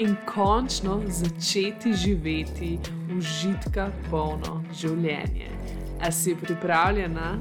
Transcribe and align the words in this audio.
in 0.00 0.16
končno 0.26 1.02
začeti 1.08 1.92
živeti 1.92 2.78
užitka 3.16 3.90
polno 4.10 4.62
življenje. 4.72 5.50
A 6.00 6.08
si 6.12 6.32
pripravljena? 6.40 7.34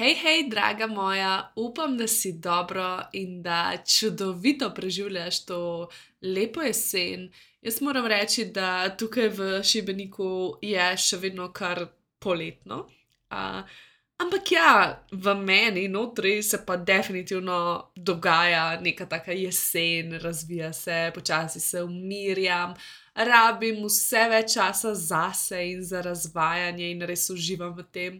Hej, 0.00 0.14
hej, 0.22 0.42
draga 0.50 0.88
moja, 0.90 1.52
upam, 1.56 1.94
da 1.96 2.08
si 2.08 2.32
dobro 2.32 2.88
in 3.12 3.38
da 3.42 3.76
čudovito 3.86 4.72
preživljaš 4.74 5.44
to 5.46 5.60
lepo 6.22 6.64
jesen. 6.66 7.28
Jaz 7.62 7.78
moram 7.86 8.08
reči, 8.10 8.48
da 8.50 8.88
tukaj 8.96 9.28
v 9.28 9.52
Šibeniku 9.62 10.58
je 10.62 10.90
še 10.98 11.20
vedno 11.22 11.52
kar 11.54 11.84
poletno. 12.18 12.88
Uh, 13.30 13.62
Ampak 14.20 14.52
ja, 14.52 15.00
v 15.12 15.34
meni, 15.34 15.88
notri 15.88 16.42
se 16.42 16.58
pa 16.66 16.76
definitivno 16.76 17.90
dogaja 17.96 18.80
neka 18.80 19.06
taka 19.06 19.32
jesen, 19.32 20.12
razvija 20.20 20.72
se, 20.72 21.10
počasi 21.14 21.60
se 21.60 21.82
umirjam, 21.82 22.74
rabim 23.14 23.80
vse 23.86 24.26
več 24.28 24.54
časa 24.58 24.92
zase 24.94 25.62
in 25.70 25.80
za 25.84 26.02
razvajanje, 26.04 26.90
in 26.90 27.06
res 27.08 27.30
uživam 27.32 27.72
v 27.78 27.86
tem. 27.92 28.18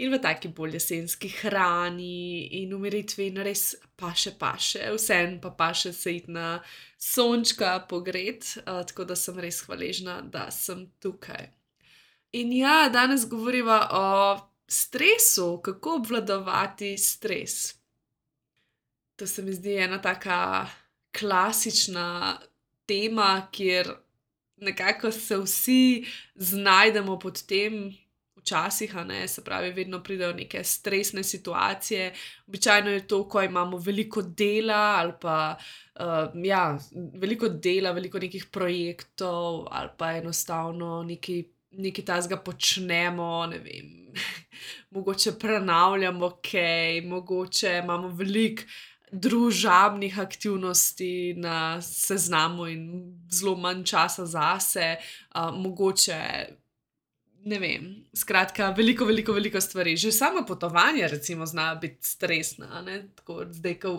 In 0.00 0.10
v 0.10 0.18
taki 0.18 0.48
bolj 0.48 0.78
jesenski 0.78 1.28
hrani 1.42 2.48
in 2.62 2.72
umiritvi, 2.74 3.28
in 3.28 3.44
res 3.44 3.76
pa 4.00 4.14
še 4.16 4.32
pa 4.40 4.54
še, 4.58 4.88
vsem 4.96 5.36
pa 5.44 5.52
pa 5.54 5.68
še 5.76 5.92
sejt 5.92 6.32
na 6.32 6.56
sončka 6.98 7.76
pogred, 7.90 8.48
tako 8.64 9.04
da 9.04 9.14
sem 9.14 9.38
res 9.38 9.60
hvaležna, 9.68 10.22
da 10.24 10.48
sem 10.50 10.88
tukaj. 11.04 11.52
In 12.34 12.50
ja, 12.56 12.88
danes 12.88 13.28
govorimo 13.30 13.76
o 13.92 14.08
stresu, 14.68 15.60
kako 15.62 15.94
obvladovati 15.94 16.98
stres. 16.98 17.74
To 19.16 19.26
se 19.26 19.42
mi 19.42 19.52
zdi 19.52 19.76
ena 19.76 20.02
taka 20.02 20.66
klasična 21.18 22.40
tema, 22.86 23.48
kjer 23.52 23.92
nekako 24.56 25.10
se 25.12 25.36
vsi 25.36 26.04
znajdemo 26.34 27.18
pod 27.18 27.46
tem. 27.46 27.94
Včasih, 28.36 28.94
ne, 28.94 29.28
se 29.28 29.44
pravi, 29.44 29.70
vedno 29.72 30.02
pridejo 30.02 30.32
neke 30.32 30.64
stresne 30.64 31.22
situacije, 31.24 32.14
običajno 32.46 32.90
je 32.90 33.06
to, 33.08 33.28
ko 33.28 33.42
imamo 33.42 33.78
veliko 33.78 34.22
dela 34.22 34.96
ali 34.98 35.12
pa 35.20 35.56
uh, 36.00 36.44
ja, 36.44 36.78
veliko 37.14 37.48
dela, 37.48 37.92
veliko 37.92 38.18
nekih 38.18 38.46
projektov, 38.52 39.66
ali 39.70 39.90
pa 39.98 40.12
enostavno 40.12 41.02
neki 41.02 41.53
nekaj 41.78 42.04
tajnega 42.04 42.40
počnemo, 42.44 43.46
ne 43.50 43.58
vem, 43.58 43.92
mogoče 44.94 45.38
prenavljamo 45.38 46.30
kaj, 46.42 47.00
mogoče 47.00 47.80
imamo 47.84 48.08
veliko 48.08 48.62
družabnih 49.14 50.18
aktivnosti 50.18 51.34
na 51.38 51.82
seznamu 51.82 52.66
in 52.66 52.84
zelo 53.30 53.56
manj 53.56 53.84
časa 53.84 54.26
zase, 54.26 54.96
uh, 55.34 55.54
mogoče. 55.54 56.20
Ne 57.44 57.58
vem, 57.60 57.88
skratka, 58.16 58.70
veliko, 58.72 59.04
veliko, 59.04 59.34
veliko 59.36 59.60
stvari. 59.60 59.96
Že 60.00 60.12
samo 60.12 60.46
potovanje, 60.48 61.08
recimo, 61.08 61.46
zna 61.46 61.74
biti 61.74 62.06
stresna. 62.08 62.80
Tako, 63.14 63.44
zdaj, 63.52 63.74
ko 63.80 63.92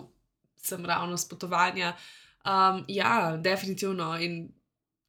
sem 0.58 0.86
ravno 0.86 1.16
s 1.16 1.28
potovanja. 1.28 1.94
Um, 2.42 2.84
ja, 2.88 3.36
definitivno. 3.38 4.16
In 4.18 4.48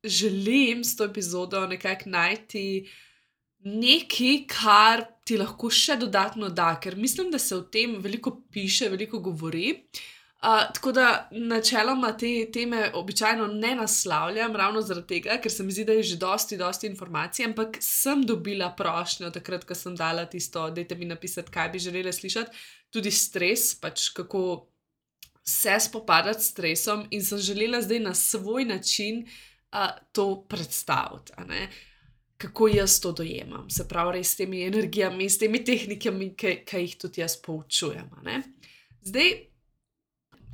želim 0.08 0.84
s 0.84 0.96
to 0.96 1.06
epizodo 1.06 1.68
nekako 1.68 2.10
najti 2.10 2.90
nekaj, 3.68 4.44
kar 4.48 5.04
ti 5.26 5.38
lahko 5.38 5.70
še 5.74 5.98
dodatno 6.00 6.50
da, 6.50 6.76
ker 6.80 6.96
mislim, 6.96 7.32
da 7.32 7.40
se 7.40 7.56
o 7.56 7.62
tem 7.62 7.98
veliko 8.04 8.38
piše, 8.52 8.90
veliko 8.94 9.20
govori. 9.20 9.74
Uh, 10.38 10.68
tako 10.70 10.92
da 10.94 11.08
načeloma 11.32 12.12
te 12.18 12.30
teme 12.54 12.92
običajno 12.94 13.48
ne 13.48 13.72
naslavljam, 13.76 14.56
ravno 14.56 14.84
zaradi 14.86 15.08
tega, 15.16 15.40
ker 15.42 15.52
se 15.52 15.64
mi 15.66 15.74
zdi, 15.74 15.86
da 15.88 15.96
je 15.98 16.04
že 16.12 16.20
dosti, 16.22 16.60
dosti 16.60 16.88
informacij, 16.88 17.48
ampak 17.48 17.80
sem 17.82 18.22
dobila 18.22 18.70
prošnjo 18.78 19.32
takrat, 19.34 19.66
ko 19.66 19.76
sem 19.76 19.96
dala 19.98 20.28
tisto, 20.30 20.70
da 20.70 20.86
je 20.86 20.98
mi 21.00 21.10
napisati, 21.10 21.52
kaj 21.52 21.72
bi 21.74 21.82
želela 21.82 22.14
slišati, 22.14 22.64
tudi 22.94 23.12
stres, 23.12 23.74
pač 23.82 24.12
kako 24.14 24.68
se 25.48 25.80
spopadati 25.80 26.44
s 26.44 26.54
stresom 26.54 27.08
in 27.10 27.26
sem 27.26 27.42
želela 27.42 27.82
zdaj 27.82 28.00
na 28.00 28.14
svoj 28.14 28.66
način 28.66 29.26
uh, 29.74 29.92
to 30.12 30.46
predstaviti. 30.50 31.34
Kako 32.38 32.68
jaz 32.68 33.00
to 33.02 33.12
dojemam, 33.12 33.70
se 33.70 33.88
pravi, 33.90 34.20
res 34.20 34.32
s 34.36 34.38
temi 34.38 34.62
energijami, 34.68 35.30
s 35.30 35.40
temi 35.42 35.64
tehnikami, 35.66 36.36
ki, 36.38 36.60
ki 36.66 36.82
jih 36.84 36.98
tudi 37.02 37.22
jaz 37.24 37.34
poučujem. 37.42 38.12
Zdaj, 39.02 39.32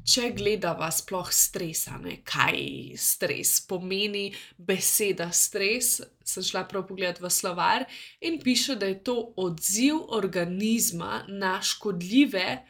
če 0.03 0.29
gledava 0.35 0.90
sploh 0.91 1.28
stres, 1.31 1.85
kaj 2.28 2.59
stres 3.00 3.57
pomeni, 3.68 4.29
beseda 4.57 5.29
stres, 5.35 5.97
sem 6.23 6.44
šla 6.44 6.66
prav 6.69 6.85
pogled 6.88 7.19
v 7.19 7.31
slovar 7.31 7.88
in 8.22 8.40
piše, 8.44 8.75
da 8.79 8.88
je 8.91 9.00
to 9.03 9.18
odziv 9.40 10.00
organizma 10.16 11.23
na 11.28 11.57
škodljive 11.63 12.63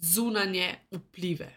zunanje 0.00 0.74
vplive. 0.92 1.52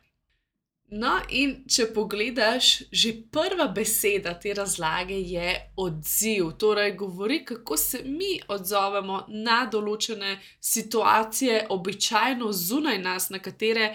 No, 0.92 1.12
in 1.32 1.54
če 1.72 1.86
pogledaš, 1.96 2.70
že 2.92 3.14
prva 3.32 3.70
beseda 3.72 4.34
te 4.36 4.52
razlage 4.54 5.16
je 5.24 5.54
odziv. 5.80 6.50
Torej, 6.60 6.98
govori, 7.00 7.46
kako 7.48 7.78
se 7.78 8.02
mi 8.04 8.34
odzovemo 8.52 9.22
na 9.30 9.62
določene 9.72 10.34
situacije, 10.60 11.68
običajno 11.72 12.52
zunaj 12.52 13.00
nas, 13.00 13.30
na 13.32 13.40
katere 13.40 13.94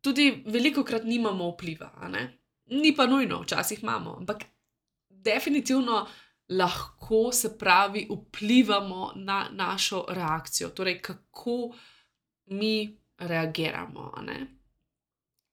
tudi 0.00 0.30
veliko 0.46 0.86
krat 0.88 1.04
nimamo 1.04 1.50
vpliva. 1.52 1.90
Ni 2.72 2.94
pa 2.96 3.06
nujno, 3.06 3.42
včasih 3.42 3.82
imamo, 3.82 4.16
ampak 4.22 4.46
definitivno 5.10 6.06
lahko 6.48 7.28
se 7.32 7.58
pravi 7.58 8.06
vplivamo 8.08 9.12
na 9.16 9.48
našo 9.52 10.06
reakcijo, 10.08 10.72
torej 10.72 11.02
kako 11.02 11.74
mi 12.56 12.96
reagiramo. 13.18 14.14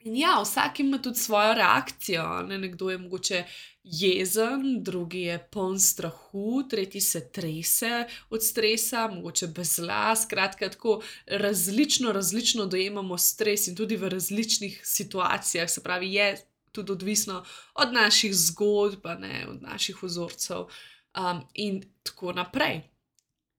In 0.05 0.15
ja, 0.15 0.41
vsak 0.41 0.79
ima 0.79 0.97
tudi 1.01 1.17
svojo 1.17 1.53
reakcijo. 1.53 2.41
Ne? 2.41 2.57
Nekdo 2.57 2.89
je 2.89 2.97
mogoče 2.97 3.43
jezen, 3.83 4.83
drugi 4.83 5.21
je 5.21 5.47
poln 5.51 5.79
strahu, 5.79 6.63
tretji 6.69 7.01
se 7.01 7.31
trese 7.31 8.05
od 8.29 8.43
stresa, 8.43 9.07
mogoče 9.07 9.47
bezla. 9.47 10.15
Skratka, 10.15 10.69
tako 10.69 11.01
različno, 11.25 12.11
različno 12.11 12.65
dojemamo 12.65 13.17
stres 13.17 13.67
in 13.67 13.75
tudi 13.75 13.97
v 13.97 14.09
različnih 14.09 14.81
situacijah. 14.83 15.69
Se 15.69 15.83
pravi, 15.83 16.13
je 16.13 16.37
tudi 16.71 16.91
odvisno 16.91 17.45
od 17.73 17.93
naših 17.93 18.35
zgodb, 18.35 19.07
ne? 19.19 19.47
od 19.49 19.61
naših 19.61 20.03
vzorcev 20.03 20.59
um, 20.59 21.41
in 21.53 21.81
tako 22.03 22.31
naprej. 22.31 22.81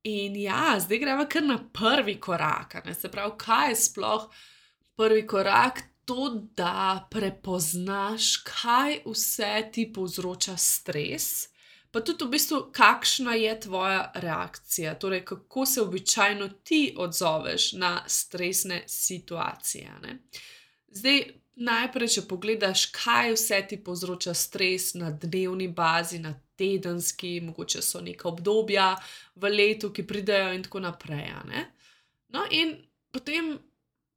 In 0.03 0.37
ja, 0.37 0.77
zdaj 0.81 0.99
gremo 0.99 1.27
kar 1.29 1.43
na 1.43 1.59
prvi 1.73 2.21
korak. 2.21 2.85
Ne? 2.85 2.95
Se 2.95 3.11
pravi, 3.11 3.33
kaj 3.37 3.71
je 3.71 3.77
sploh 3.77 4.31
prvi 4.97 5.27
korak? 5.27 5.96
To, 6.07 6.47
da 6.57 7.09
prepoznaš, 7.11 8.37
kaj 8.47 9.01
vse 9.07 9.71
ti 9.73 9.93
povzroča 9.93 10.57
stres, 10.57 11.49
pa 11.91 12.01
tudi 12.01 12.25
v 12.25 12.37
bistvu, 12.37 12.61
kakšna 12.73 13.35
je 13.35 13.61
tvoja 13.61 14.13
reakcija, 14.15 14.95
torej 14.99 15.25
kako 15.25 15.67
se 15.67 15.83
običajno 15.83 16.49
ti 16.49 16.95
odzoveš 16.99 17.73
na 17.73 18.03
stresne 18.07 18.83
situacije. 18.87 19.91
Ne? 20.03 20.19
Zdaj, 20.89 21.23
najprej, 21.57 22.09
če 22.09 22.27
pogledaš, 22.29 22.87
kaj 22.95 23.33
vse 23.35 23.61
ti 23.69 23.79
povzroča 23.85 24.35
stres 24.35 24.95
na 24.95 25.11
dnevni 25.11 25.69
bazi, 25.69 26.19
na 26.19 26.35
tedenski, 26.57 27.41
mogoče 27.41 27.83
so 27.83 28.01
neka 28.01 28.29
obdobja 28.29 28.93
v 29.35 29.51
letu, 29.51 29.91
ki 29.93 30.07
pridejo 30.07 30.53
in 30.55 30.63
tako 30.63 30.85
naprej. 30.87 31.33
No, 32.29 32.45
in 32.51 32.77
potem 33.13 33.57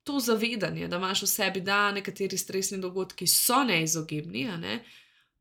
to 0.09 0.19
zavedanje, 0.19 0.88
da 0.88 0.97
imaš 0.97 1.21
v 1.21 1.27
sebi, 1.27 1.61
da 1.61 1.91
nekateri 1.91 2.38
stresni 2.38 2.77
dogodki 2.81 3.27
so 3.27 3.63
neizogibni, 3.63 4.47
ne? 4.57 4.79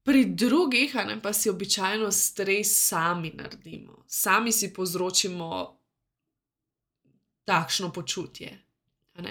pri 0.02 0.24
drugih 0.24 0.94
ne, 0.94 1.16
pa 1.22 1.32
si 1.32 1.50
običajno 1.50 2.10
stres 2.12 2.88
sami 2.88 3.32
naredimo, 3.34 4.04
sami 4.06 4.52
si 4.52 4.72
povzročimo 4.74 5.78
takšno 7.44 7.92
počutje. 7.92 8.58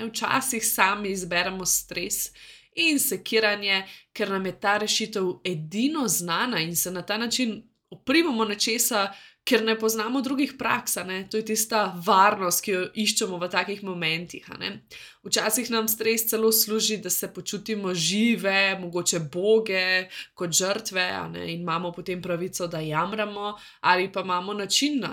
Včasih 0.10 0.66
sami 0.68 1.12
izberemo 1.12 1.66
stres 1.66 2.32
in 2.76 3.00
sekiranje, 3.00 3.86
ker 4.14 4.30
nam 4.30 4.46
je 4.46 4.60
ta 4.60 4.78
rešitev 4.78 5.32
edino 5.44 6.08
znana 6.08 6.60
in 6.60 6.76
se 6.76 6.92
na 6.92 7.02
ta 7.02 7.18
način 7.18 7.62
oprimamo 7.90 8.46
nečesa, 8.46 9.14
ker 9.48 9.64
ne 9.64 9.78
poznamo 9.80 10.22
drugih 10.22 10.54
praks. 10.60 10.98
To 11.32 11.38
je 11.38 11.46
tista 11.46 11.86
varnost, 12.06 12.64
ki 12.66 12.72
jo 12.72 12.82
iščemo 13.00 13.38
v 13.40 13.48
takih 13.52 13.84
momentih. 13.84 14.50
Včasih 15.24 15.70
nam 15.72 15.88
stres 15.88 16.28
celo 16.28 16.52
služi, 16.52 16.98
da 17.04 17.10
se 17.10 17.30
počutimo 17.34 17.94
žive, 17.94 18.76
mogoče 18.82 19.22
boge, 19.32 20.10
kot 20.36 20.52
žrtve, 20.52 21.06
in 21.46 21.62
imamo 21.62 21.94
potem 21.96 22.22
pravico, 22.22 22.68
da 22.68 22.84
jamramo, 22.84 23.56
ali 23.82 24.12
pa 24.12 24.22
imamo 24.22 24.54
način. 24.54 25.04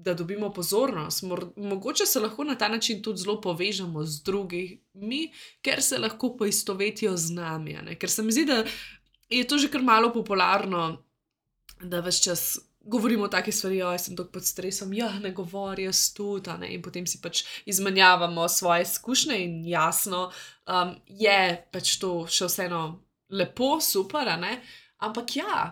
Da 0.00 0.14
dobimo 0.16 0.48
pozornost, 0.52 1.26
mogoče 1.56 2.06
se 2.06 2.20
lahko 2.20 2.44
na 2.44 2.54
ta 2.56 2.68
način 2.68 3.02
tudi 3.02 3.20
zelo 3.20 3.40
povežemo 3.40 4.04
z 4.04 4.22
drugimi, 4.24 5.26
ker 5.60 5.82
se 5.82 5.98
lahko 5.98 6.32
poistovetijo 6.36 7.12
z 7.16 7.34
nami. 7.36 7.76
Ker 8.00 8.10
se 8.10 8.22
mi 8.22 8.32
zdi, 8.32 8.46
da 8.48 8.64
je 9.28 9.44
to 9.44 9.58
že 9.58 9.68
kar 9.68 9.82
malo 9.82 10.08
popularno, 10.12 11.04
da 11.84 12.00
vse 12.00 12.22
čas 12.22 12.69
govorimo 12.80 13.24
o 13.24 13.28
takih 13.28 13.54
stvareh, 13.54 13.84
da 13.84 13.98
sem 13.98 14.16
tako 14.16 14.32
pod 14.32 14.46
stresom, 14.46 14.92
ja, 14.94 15.10
ne 15.18 15.32
govori, 15.32 15.84
jaz 15.84 16.12
tudi. 16.14 16.50
In 16.68 16.82
potem 16.82 17.06
si 17.06 17.20
pač 17.20 17.44
izmenjavamo 17.66 18.48
svoje 18.48 18.82
izkušnje, 18.82 19.38
in 19.44 19.60
jasno, 19.68 20.30
um, 20.66 20.96
je 21.06 21.66
pač 21.72 21.98
to 22.00 22.26
še 22.26 22.48
vseeno 22.48 22.82
lepo, 23.30 23.78
super, 23.80 24.32
ampak 24.98 25.36
ja. 25.36 25.70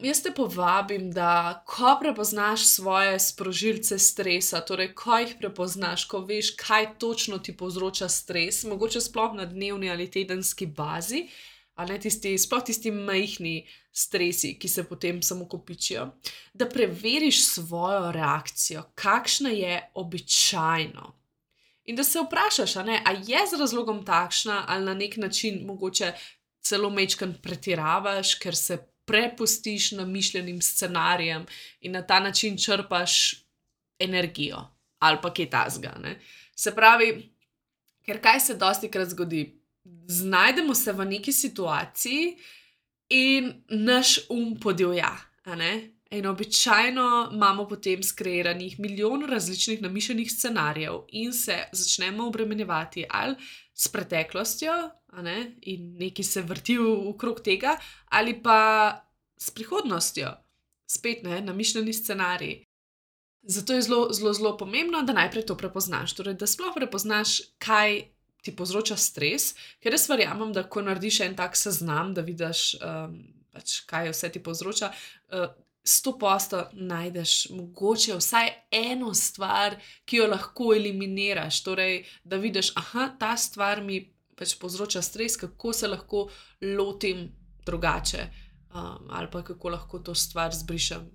Jaz 0.00 0.22
te 0.24 0.30
povabim, 0.32 1.10
da 1.12 1.60
ko 1.68 1.98
prepoznaš 2.00 2.64
svoje 2.70 3.18
sprožilce 3.20 3.98
stresa, 4.00 4.62
torej 4.64 4.94
ko 4.96 5.18
jih 5.20 5.34
prepoznaš, 5.36 6.06
ko 6.08 6.22
veš, 6.24 6.54
kaj 6.56 6.94
točno 6.98 7.38
ti 7.38 7.52
povzroča 7.52 8.08
stres, 8.08 8.62
mogoče 8.64 9.00
sploh 9.04 9.36
na 9.36 9.44
dnevni 9.44 9.90
ali 9.92 10.08
tedenski 10.10 10.66
bazi, 10.66 11.26
ali 11.76 12.00
tisti, 12.00 12.32
sploh 12.38 12.64
tisti 12.64 12.90
majhni 12.90 13.66
stresi, 13.92 14.58
ki 14.58 14.68
se 14.68 14.84
potem 14.84 15.22
samo 15.22 15.48
kopičijo, 15.48 16.06
da 16.52 16.68
preveriš 16.68 17.44
svojo 17.46 18.12
reakcijo, 18.12 18.82
kakšna 18.94 19.50
je 19.50 19.90
običajno. 19.94 21.16
In 21.84 21.96
da 21.96 22.04
se 22.04 22.20
vprašaš, 22.20 22.76
ali 22.76 23.22
je 23.26 23.46
z 23.50 23.58
razlogom 23.60 24.04
takšna, 24.04 24.64
ali 24.68 24.84
na 24.84 24.94
nek 24.94 25.16
način 25.16 25.64
mogoče 25.66 26.12
celo 26.62 26.90
mečkan 26.90 27.34
pretiravaš, 27.42 28.34
ker 28.34 28.56
se 28.56 28.78
prepustiš 29.04 29.92
namišljenim 29.92 30.62
scenarijem 30.62 31.46
in 31.80 31.92
na 31.92 32.02
ta 32.06 32.20
način 32.20 32.58
črpaš 32.58 33.34
energijo 33.98 34.68
ali 34.98 35.18
pa 35.22 35.34
kaj 35.34 35.50
tasga. 35.50 35.94
Se 36.56 36.74
pravi, 36.74 37.32
ker 38.04 38.20
kaj 38.20 38.40
se 38.40 38.54
dosti 38.54 38.90
krat 38.90 39.08
zgodi? 39.08 39.60
znajdemo 40.06 40.74
se 40.74 40.92
v 40.92 41.04
neki 41.04 41.32
situaciji 41.32 42.36
in 43.10 43.52
naš 43.68 44.18
um 44.28 44.60
podivja. 44.60 45.16
In 46.10 46.26
običajno 46.26 47.30
imamo 47.32 47.68
potem 47.68 48.02
skreiranih 48.02 48.80
milijon 48.80 49.26
različnih 49.30 49.82
namišljenih 49.82 50.32
scenarijev 50.32 50.94
in 51.08 51.32
se 51.32 51.56
začnemo 51.72 52.26
obremenjevati 52.26 53.04
ali 53.10 53.34
s 53.74 53.88
preteklostjo, 53.88 54.72
ne? 55.22 55.56
in 55.62 55.96
neki 55.98 56.22
se 56.22 56.42
vrti 56.42 56.78
okrog 56.78 57.40
tega, 57.40 57.76
ali 58.04 58.42
pa 58.42 58.90
s 59.36 59.50
prihodnostjo, 59.50 60.30
spet 60.86 61.22
ne, 61.22 61.40
namišljeni 61.40 61.92
scenariji. 61.92 62.64
Zato 63.42 63.72
je 63.72 63.82
zelo, 63.82 64.12
zelo, 64.12 64.32
zelo 64.32 64.56
pomembno, 64.56 65.02
da 65.02 65.12
najprej 65.12 65.46
to 65.46 65.56
prepoznaš. 65.56 66.12
Torej, 66.14 66.34
da 66.34 66.46
sploh 66.46 66.74
prepoznaš, 66.76 67.40
kaj 67.58 68.02
ti 68.42 68.54
povzroča 68.56 68.96
stres, 68.96 69.54
ker 69.80 69.94
res 69.94 70.08
verjamem, 70.10 70.52
da 70.52 70.66
ko 70.68 70.82
narediš 70.84 71.20
en 71.26 71.36
tak 71.38 71.56
seznam, 71.58 72.14
da 72.14 72.24
vidiš, 72.26 72.74
um, 72.80 73.18
pač, 73.54 73.80
kaj 73.90 74.12
vse 74.14 74.32
ti 74.36 74.42
povzroča. 74.42 74.92
Uh, 75.32 75.50
Sto 75.80 76.12
posto 76.20 76.58
najdeš 76.76 77.50
mogoče 77.56 78.18
vsaj 78.18 78.50
eno 78.76 79.14
stvar, 79.16 79.78
ki 80.04 80.18
jo 80.18 80.26
lahko 80.28 80.74
eliminiraš. 80.76 81.62
Torej, 81.64 82.02
da 82.20 82.36
vidiš, 82.36 82.74
da 82.76 83.06
ta 83.18 83.30
stvar 83.40 83.80
mi 83.82 84.02
pač 84.36 84.58
povzroča 84.60 85.00
stres, 85.02 85.38
kako 85.40 85.72
se 85.72 85.88
lahko 85.88 86.26
lotim 86.76 87.30
drugače, 87.66 88.26
um, 88.74 89.08
ali 89.10 89.30
pa 89.32 89.42
kako 89.44 89.68
lahko 89.68 89.98
to 89.98 90.14
stvar 90.14 90.52
zbrišem 90.54 91.10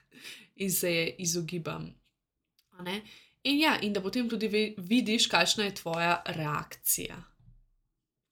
in 0.64 0.72
se 0.72 0.94
je 0.94 1.14
izogibam. 1.18 1.92
In, 3.46 3.60
ja, 3.60 3.76
in 3.82 3.92
da 3.94 4.02
potem 4.02 4.28
tudi 4.28 4.48
vidiš, 4.78 5.28
kakšna 5.30 5.68
je 5.68 5.74
tvoja 5.78 6.22
reakcija. 6.26 7.16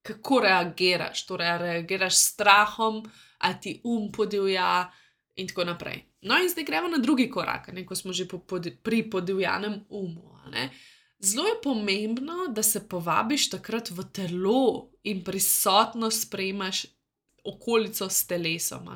Kako 0.05 0.40
reagiraš, 0.44 1.26
torej 1.26 1.58
reagiraš 1.58 2.16
s 2.16 2.32
strahom, 2.34 3.05
ali 3.38 3.61
ti 3.61 3.81
um 3.84 4.11
podivja, 4.12 4.90
in 5.37 5.49
tako 5.49 5.64
naprej. 5.64 6.02
No, 6.22 6.38
in 6.38 6.49
zdaj 6.49 6.64
gremo 6.64 6.88
na 6.88 6.99
drugi 6.99 7.28
korak, 7.31 7.69
ne, 7.72 7.87
ko 7.87 7.94
smo 7.94 8.12
že 8.12 8.28
po, 8.28 8.38
pod, 8.38 8.69
pri 8.82 9.02
podivjanem 9.11 9.84
umu. 9.88 10.38
Ne. 10.50 10.70
Zelo 11.19 11.46
je 11.46 11.61
pomembno, 11.62 12.46
da 12.49 12.62
se 12.62 12.88
povabiš 12.88 13.50
takrat 13.50 13.90
v 13.90 14.05
telo 14.12 14.90
in 15.02 15.25
prisotno 15.25 16.11
sprejmaš 16.11 16.84
okolico 17.44 18.08
s 18.11 18.26
telesom. 18.26 18.88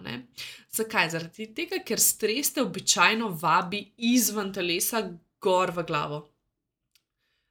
Zakaj? 0.73 1.11
Zaradi 1.11 1.51
tega, 1.55 1.83
ker 1.85 2.01
stres 2.01 2.53
te 2.53 2.63
običajno 2.63 3.29
vabi 3.41 3.83
izven 3.97 4.53
telesa, 4.53 5.03
gor 5.41 5.73
v 5.75 5.85
glavo. 5.87 6.23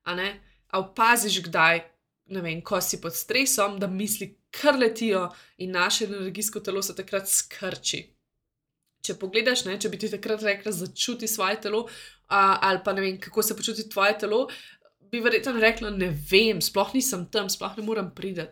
A 0.07 0.15
ne? 0.15 0.29
A 0.71 0.79
opaziš, 0.79 1.41
kdaj, 1.47 1.81
ne 2.33 2.43
vem, 2.43 2.61
ko 2.61 2.79
si 2.81 2.99
pod 3.01 3.15
stresom, 3.15 3.79
da 3.79 3.87
misli 3.87 4.33
kar 4.51 4.75
letijo 4.79 5.27
in 5.57 5.71
naše 5.71 6.05
energijsko 6.05 6.59
telo 6.59 6.81
se 6.83 6.95
takrat 6.95 7.29
skrči. 7.29 8.03
Če 9.03 9.15
pogledaš, 9.19 9.63
ne, 9.67 9.77
če 9.79 9.89
bi 9.89 9.99
ti 9.99 10.09
takrat 10.11 10.43
rekla, 10.43 10.73
začuti 10.75 11.27
svoje 11.27 11.61
telo, 11.63 11.85
a, 12.27 12.57
ali 12.69 12.81
pa 12.83 12.93
ne 12.93 13.03
vem, 13.03 13.19
kako 13.21 13.43
se 13.43 13.55
počuti 13.55 13.87
tvoje 13.89 14.17
telo, 14.19 14.47
bi 15.11 15.21
verjetno 15.23 15.53
rekla, 15.59 15.89
ne 15.95 16.09
vem, 16.31 16.59
sploh 16.61 16.91
nisem 16.95 17.25
tam, 17.31 17.47
sploh 17.49 17.77
ne 17.77 17.85
morem 17.87 18.09
priti. 18.15 18.43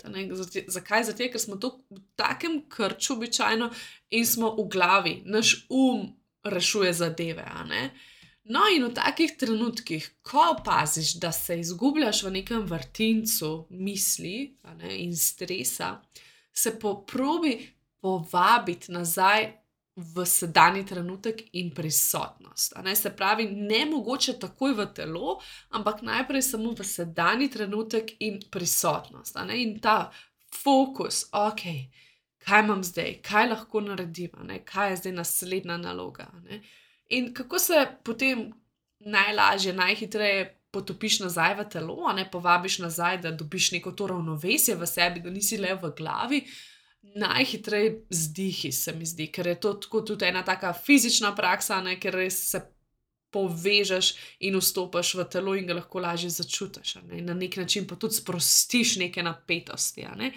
Zakaj? 0.71 1.09
Zato, 1.09 1.27
ker 1.31 1.41
smo 1.41 1.57
v 1.59 1.99
takem 2.15 2.61
krču 2.71 3.17
običajno 3.17 3.71
in 4.15 4.27
smo 4.27 4.53
v 4.55 4.67
glavi, 4.71 5.15
naš 5.25 5.65
um 5.69 6.07
rešuje 6.45 6.93
zadeve. 6.93 7.43
No, 8.45 8.61
in 8.69 8.83
v 8.85 8.93
takih 8.93 9.31
trenutkih, 9.41 10.05
ko 10.21 10.51
opaziš, 10.51 11.15
da 11.17 11.31
se 11.33 11.57
izgubljaš 11.59 12.23
v 12.23 12.31
nekem 12.37 12.65
vrtincu 12.69 13.67
misli 13.69 14.57
ne, 14.77 14.91
in 15.01 15.15
stresa, 15.17 15.95
se 16.53 16.75
poprobi 16.79 17.57
povabiti 18.01 18.91
nazaj 18.93 19.47
v 19.95 20.25
sedajni 20.27 20.85
trenutek 20.85 21.41
in 21.57 21.71
prisotnost. 21.73 22.75
Ne, 22.83 22.95
se 22.95 23.09
pravi, 23.15 23.47
ne 23.49 23.85
mogoče 23.89 24.37
takoj 24.39 24.75
v 24.77 24.87
telo, 24.93 25.39
ampak 25.69 26.03
najprej 26.05 26.41
samo 26.41 26.75
v 26.77 26.85
sedajni 26.85 27.49
trenutek 27.49 28.13
in 28.19 28.41
prisotnost. 28.51 29.39
Ne, 29.47 29.57
in 29.63 29.79
ta 29.79 30.11
fokus, 30.53 31.25
ok, 31.33 31.63
kaj 32.45 32.63
imam 32.63 32.83
zdaj, 32.83 33.21
kaj 33.25 33.49
lahko 33.49 33.81
naredim, 33.81 34.35
ne, 34.43 34.61
kaj 34.67 34.91
je 34.91 34.97
zdaj 35.03 35.17
naslednja 35.23 35.77
naloga. 35.81 36.29
Ne. 36.43 36.61
In 37.09 37.33
kako 37.33 37.59
se 37.59 37.87
potem 38.03 38.53
najlažje, 38.99 39.73
najhitreje 39.73 40.61
potopiš 40.71 41.19
nazaj 41.19 41.55
v 41.55 41.65
telo, 41.71 42.13
ne 42.13 42.25
povabiš 42.31 42.79
nazaj, 42.83 43.21
da 43.23 43.31
dobiš 43.31 43.71
neko 43.71 43.91
to 43.91 44.07
ravnovesje 44.07 44.75
v 44.75 44.87
sebi, 44.87 45.21
da 45.23 45.31
nisi 45.31 45.57
le 45.57 45.75
v 45.81 45.91
glavi. 45.97 46.41
Najhitreje 47.15 48.07
zdihi 48.09 48.71
se 48.71 48.93
mi 48.93 49.05
zdi, 49.05 49.29
ker 49.31 49.47
je 49.47 49.59
to 49.59 49.73
tudi 49.77 50.25
ena 50.25 50.43
taka 50.43 50.73
fizična 50.73 51.35
praksa, 51.35 51.79
ne, 51.81 51.99
ker 52.01 52.17
res 52.17 52.39
se 52.49 52.61
povežeš 53.35 54.11
in 54.47 54.57
vstopiš 54.59 55.13
v 55.19 55.25
telo 55.31 55.55
in 55.55 55.67
ga 55.67 55.77
lahko 55.77 56.01
lažje 56.03 56.31
začutiš. 56.39 56.95
Ne, 57.07 57.21
na 57.21 57.35
nek 57.37 57.57
način 57.61 57.87
pa 57.87 57.95
tudi 57.95 58.17
sprostiš 58.17 58.97
neke 59.03 59.23
napetosti. 59.23 60.07
Ne. 60.17 60.31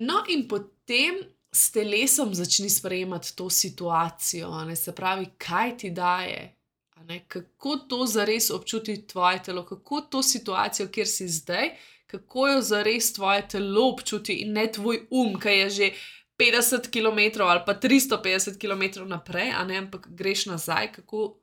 No, 0.00 0.22
in 0.28 0.46
potem 0.48 1.20
s 1.52 1.72
telesom 1.72 2.34
začni 2.34 2.70
sprejemati 2.70 3.36
to 3.36 3.50
situacijo, 3.50 4.64
ne, 4.64 4.76
se 4.76 4.94
pravi, 4.94 5.26
kaj 5.38 5.76
ti 5.78 5.90
daje, 5.90 6.56
ne, 6.96 7.24
kako 7.28 7.76
to 7.76 8.06
zares 8.06 8.50
občuti 8.50 9.06
tvoje 9.06 9.42
telo, 9.42 9.64
kako 9.66 10.00
to 10.00 10.22
situacijo, 10.22 10.88
kjer 10.88 11.08
si 11.08 11.28
zdaj, 11.28 11.70
kako 12.06 12.48
jo 12.48 12.60
zares 12.62 13.12
tvoje 13.12 13.48
telo 13.48 13.88
občuti? 13.92 14.32
In 14.32 14.52
ne 14.52 14.72
tvoj 14.72 15.06
um, 15.10 15.38
ki 15.40 15.48
je 15.48 15.70
že 15.70 15.90
50 16.38 16.90
km 16.90 17.42
ali 17.42 17.60
pa 17.66 17.74
350 17.74 18.58
km 18.58 19.08
naprej, 19.08 19.52
ne, 19.66 19.76
ampak 19.76 20.08
greš 20.08 20.46
nazaj, 20.46 20.92
kako 20.92 21.36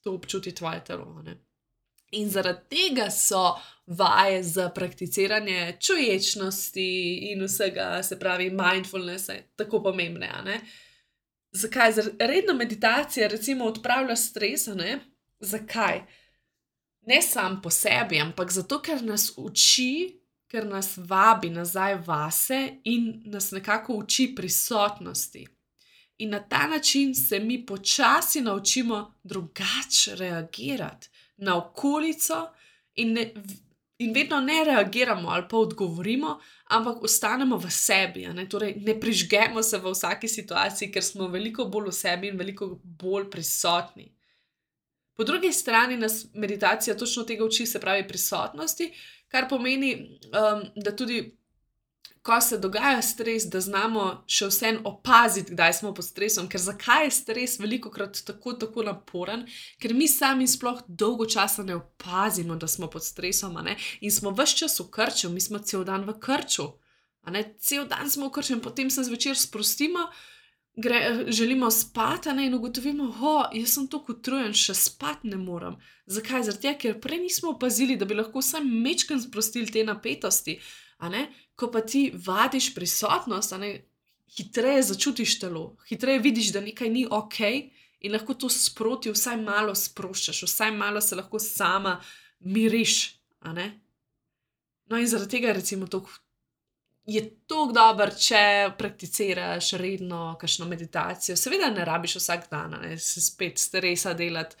to 0.00 0.12
občuti 0.14 0.54
tvoje 0.54 0.84
telo. 0.84 1.22
Ne. 1.22 1.43
In 2.14 2.30
zaradi 2.30 2.60
tega 2.70 3.10
so 3.10 3.56
vaje 3.86 4.42
za 4.42 4.68
prakticiranje 4.68 5.76
čuječnosti 5.80 7.14
in 7.32 7.44
vsega, 7.44 8.02
se 8.02 8.18
pravi, 8.18 8.50
mindfulness, 8.50 9.30
tako 9.56 9.82
pomembne. 9.82 10.60
Zakaj? 11.52 11.92
Redna 12.18 12.52
meditacija, 12.52 13.28
recimo, 13.28 13.64
odpravlja 13.64 14.16
stres. 14.16 14.68
Zakaj? 15.40 16.02
Ne 17.06 17.22
sam 17.22 17.62
po 17.62 17.70
sebi, 17.70 18.20
ampak 18.20 18.50
zato, 18.50 18.80
ker 18.82 19.02
nas 19.02 19.32
uči, 19.36 20.20
ker 20.48 20.66
nas 20.66 20.94
vabi 20.96 21.50
nazaj 21.50 21.98
vase 22.06 22.68
in 22.84 23.22
nas 23.26 23.50
nekako 23.50 23.94
uči 23.94 24.32
prisotnosti. 24.36 25.46
In 26.18 26.30
na 26.30 26.40
ta 26.40 26.66
način 26.66 27.14
se 27.14 27.38
mi 27.38 27.66
počasi 27.66 28.40
naučimo 28.40 29.14
drugače 29.22 30.14
reagirati 30.16 31.08
na 31.36 31.56
okolico, 31.56 32.48
in, 32.94 33.12
ne, 33.12 33.32
in 33.96 34.12
vedno 34.12 34.40
ne 34.40 34.64
reagiramo 34.64 35.28
ali 35.28 35.46
pa 35.48 35.56
odgovorimo, 35.56 36.40
ampak 36.64 37.02
ostanemo 37.02 37.56
v 37.58 37.70
sebi. 37.70 38.26
Ne? 38.26 38.48
Torej, 38.48 38.74
ne 38.80 39.00
prižgemo 39.00 39.62
se 39.62 39.78
v 39.78 39.92
vsaki 39.92 40.28
situaciji, 40.28 40.90
ker 40.92 41.02
smo 41.04 41.28
veliko 41.28 41.64
bolj 41.64 41.90
v 41.90 41.96
sebi 41.96 42.28
in 42.28 42.38
veliko 42.38 42.74
bolj 42.82 43.30
prisotni. 43.30 44.10
Po 45.14 45.24
drugi 45.24 45.52
strani 45.52 45.96
nas 45.96 46.26
meditacija 46.34 46.96
točno 46.96 47.22
tega 47.22 47.44
uči, 47.44 47.66
se 47.66 47.80
pravi 47.80 48.08
prisotnosti, 48.08 48.90
kar 49.28 49.48
pomeni, 49.48 50.18
um, 50.26 50.64
da 50.76 50.96
tudi 50.96 51.36
ko 52.24 52.40
se 52.40 52.58
dogaja 52.58 53.02
stres, 53.02 53.44
da 53.52 53.60
znamo 53.60 54.04
še 54.26 54.46
vsem 54.48 54.78
opaziti, 54.88 55.52
kdaj 55.52 55.74
smo 55.76 55.90
pod 55.94 56.06
stresom. 56.06 56.46
Ker 56.48 56.62
zakaj 56.62 57.04
je 57.04 57.10
stres 57.18 57.58
veliko 57.60 57.90
krat 57.92 58.22
tako, 58.24 58.54
tako 58.56 58.86
naporen, 58.86 59.42
ker 59.80 59.92
mi 59.92 60.08
sami 60.08 60.48
sploh 60.48 60.80
dolgo 60.88 61.26
časa 61.28 61.62
ne 61.68 61.76
opazimo, 61.76 62.56
da 62.56 62.68
smo 62.68 62.88
pod 62.88 63.04
stresom 63.04 63.58
in 64.00 64.10
smo 64.10 64.32
vse 64.32 64.56
čas 64.62 64.80
v 64.80 64.88
krču, 64.90 65.28
mi 65.28 65.40
smo 65.40 65.60
cel 65.60 65.84
dan 65.84 66.08
v 66.08 66.16
krču. 66.20 66.70
Cel 67.60 67.84
dan 67.88 68.08
smo 68.10 68.30
v 68.30 68.38
krču 68.38 68.56
in 68.56 68.64
potem 68.64 68.90
se 68.90 69.04
zvečer 69.04 69.36
sprostimo. 69.36 70.08
Gre, 70.76 71.24
želimo 71.28 71.70
spati 71.70 72.32
ne, 72.32 72.46
in 72.46 72.54
ugotovimo, 72.54 73.06
da 73.06 73.50
je 73.52 73.66
tako 73.90 74.12
utrujen, 74.12 74.52
še 74.52 74.74
spati 74.74 75.28
ne 75.30 75.36
morem. 75.38 75.76
Zakaj? 76.06 76.42
Zato, 76.50 76.72
ker 76.78 76.96
prej 77.00 77.20
nismo 77.22 77.52
opazili, 77.54 77.96
da 77.96 78.04
bi 78.04 78.16
lahko 78.18 78.42
vsaj 78.42 78.64
mečken 78.64 79.22
sprostili 79.22 79.70
te 79.70 79.84
napetosti 79.84 80.58
ko 81.56 81.70
pa 81.70 81.80
ti 81.80 82.12
vadiš 82.14 82.74
prisotnost, 82.74 83.54
ne, 83.58 83.84
hitreje 84.36 84.82
začutiš 84.82 85.38
telo, 85.40 85.76
hitreje 85.88 86.18
vidiš, 86.18 86.52
da 86.52 86.60
nekaj 86.60 86.90
ni 86.90 87.06
ok 87.10 87.40
in 88.00 88.12
lahko 88.12 88.34
to 88.34 88.48
sproti 88.48 89.10
vsaj 89.10 89.36
malo 89.40 89.74
sproščaš, 89.74 90.42
vsaj 90.42 90.72
malo 90.76 91.00
se 91.00 91.16
lahko 91.16 91.38
sama 91.38 92.00
miriš. 92.40 93.20
No, 94.86 94.98
in 94.98 95.06
zaradi 95.06 95.36
tega 95.38 95.52
recimo, 95.52 95.86
to, 95.86 96.02
je 97.06 97.22
to 97.46 97.66
dobro, 97.72 98.08
če 98.10 98.72
prakticiraš 98.78 99.74
redno, 99.80 100.36
kakšno 100.40 100.68
meditacijo. 100.68 101.36
Seveda 101.36 101.68
ne 101.70 101.84
rabiš 101.84 102.16
vsak 102.16 102.48
dan, 102.50 102.78
ne 102.82 102.98
se 102.98 103.20
spet 103.20 103.58
stresa 103.58 104.14
delati 104.14 104.56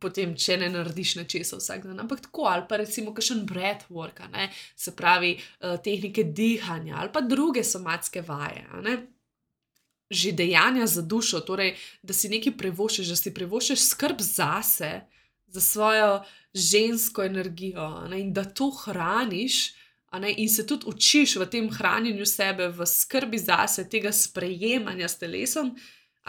potem, 0.00 0.32
če 0.36 0.56
ne 0.62 0.70
narediš 0.72 1.14
nečesa 1.20 1.58
vsak 1.60 1.84
dan. 1.84 2.00
Ampak 2.00 2.22
tako, 2.24 2.46
ali 2.48 2.64
pa 2.68 2.80
recimo 2.80 3.12
kakšen 3.16 3.44
breathwork, 3.48 4.22
se 4.76 4.94
pravi 4.96 5.34
uh, 5.36 5.76
tehnike 5.84 6.24
dihanja 6.24 6.96
ali 7.00 7.12
pa 7.12 7.20
druge 7.20 7.64
somatske 7.64 8.24
vaje. 8.24 8.64
Že 10.10 10.32
dejanja 10.32 10.86
za 10.90 11.02
dušo, 11.06 11.40
torej, 11.46 11.76
da 12.02 12.16
si 12.16 12.28
nekaj 12.32 12.56
prevošiš, 12.58 13.12
da 13.12 13.16
si 13.16 13.34
prevošiš 13.34 13.84
skrb 13.92 14.24
zase, 14.24 15.00
za 15.50 15.60
svojo 15.60 16.22
žensko 16.54 17.22
energijo 17.22 18.08
ne, 18.08 18.20
in 18.20 18.32
da 18.32 18.44
to 18.44 18.70
hraniš, 18.70 19.74
ne, 19.74 19.79
in 20.36 20.48
se 20.48 20.66
tudi 20.66 20.86
učiš 20.86 21.36
v 21.36 21.46
tem 21.46 21.70
hranjenju 21.70 22.26
sebe, 22.26 22.68
v 22.68 22.86
skrbi 22.86 23.38
zase, 23.38 23.88
tega 23.88 24.12
sprejemanja 24.12 25.08
s 25.08 25.18
telesom, 25.18 25.76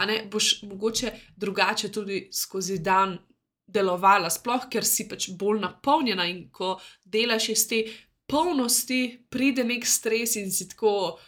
ne, 0.06 0.22
boš 0.30 0.62
mogoče 0.62 1.12
drugače 1.36 1.92
tudi 1.92 2.28
skozi 2.32 2.78
dan 2.78 3.18
delovala, 3.66 4.30
sploh 4.30 4.68
ker 4.70 4.84
si 4.84 5.08
pač 5.08 5.30
bolj 5.38 5.60
napolnjena 5.60 6.26
in 6.28 6.48
ko 6.50 6.76
delaš 7.04 7.48
iz 7.48 7.66
te 7.68 7.82
polnosti, 8.26 9.26
pride 9.30 9.64
nek 9.64 9.86
stres 9.86 10.36
in 10.36 10.50
si 10.52 10.68
tako, 10.68 11.18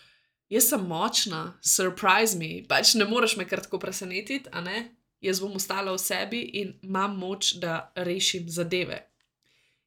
jaz 0.49 0.69
sem 0.71 0.85
močna, 0.87 1.59
surprise 1.63 2.39
me, 2.39 2.63
pač 2.69 2.95
ne 2.95 3.09
moreš 3.09 3.37
me 3.41 3.49
kar 3.49 3.65
tako 3.65 3.81
presenetiti, 3.83 4.51
a 4.53 4.61
ne. 4.65 4.91
Jaz 5.25 5.41
bom 5.41 5.55
ostala 5.57 5.93
v 5.95 6.01
sebi 6.03 6.43
in 6.61 6.75
imam 6.85 7.15
moč, 7.17 7.55
da 7.57 7.93
rešim 7.97 8.45
zadeve. 8.53 9.14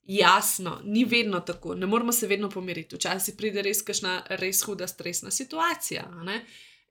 Jasno, 0.07 0.81
ni 0.83 1.03
vedno 1.05 1.39
tako, 1.39 1.75
ne 1.75 1.85
moramo 1.85 2.11
se 2.11 2.27
vedno 2.27 2.49
pomiriti. 2.49 2.95
Včasih 2.95 3.35
pride 3.37 3.61
res 3.61 3.81
kašna 3.83 4.21
res 4.39 4.61
huda 4.63 4.87
stresna 4.87 5.31
situacija. 5.31 6.05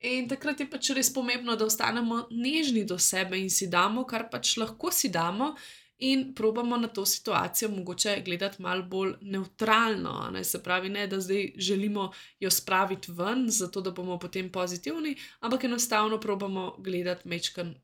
In 0.04 0.28
takrat 0.28 0.60
je 0.60 0.66
pač 0.70 0.90
res 0.92 1.08
pomembno, 1.12 1.56
da 1.56 1.64
ostanemo 1.64 2.26
nežni 2.30 2.84
do 2.84 2.98
sebe 2.98 3.38
in 3.40 3.48
si 3.50 3.70
damo, 3.72 4.04
kar 4.04 4.28
pač 4.30 4.58
lahko 4.60 4.92
si 4.92 5.08
damo, 5.08 5.54
in 5.98 6.34
probamo 6.34 6.76
na 6.76 6.88
to 6.88 7.06
situacijo 7.06 7.70
mogoče 7.70 8.22
gledati 8.24 8.62
malo 8.62 8.82
bolj 8.82 9.14
neutralno. 9.20 10.28
Ne? 10.32 10.44
Se 10.44 10.62
pravi, 10.62 10.88
ne 10.88 11.06
da 11.06 11.20
zdaj 11.20 11.52
želimo 11.56 12.10
jo 12.40 12.50
spraviti 12.50 13.12
ven, 13.12 13.46
zato 13.48 13.80
da 13.80 13.90
bomo 13.90 14.18
potem 14.18 14.52
pozitivni, 14.52 15.16
ampak 15.40 15.64
enostavno 15.64 16.20
probamo 16.20 16.76
gledati 16.78 17.28
mečken 17.28 17.74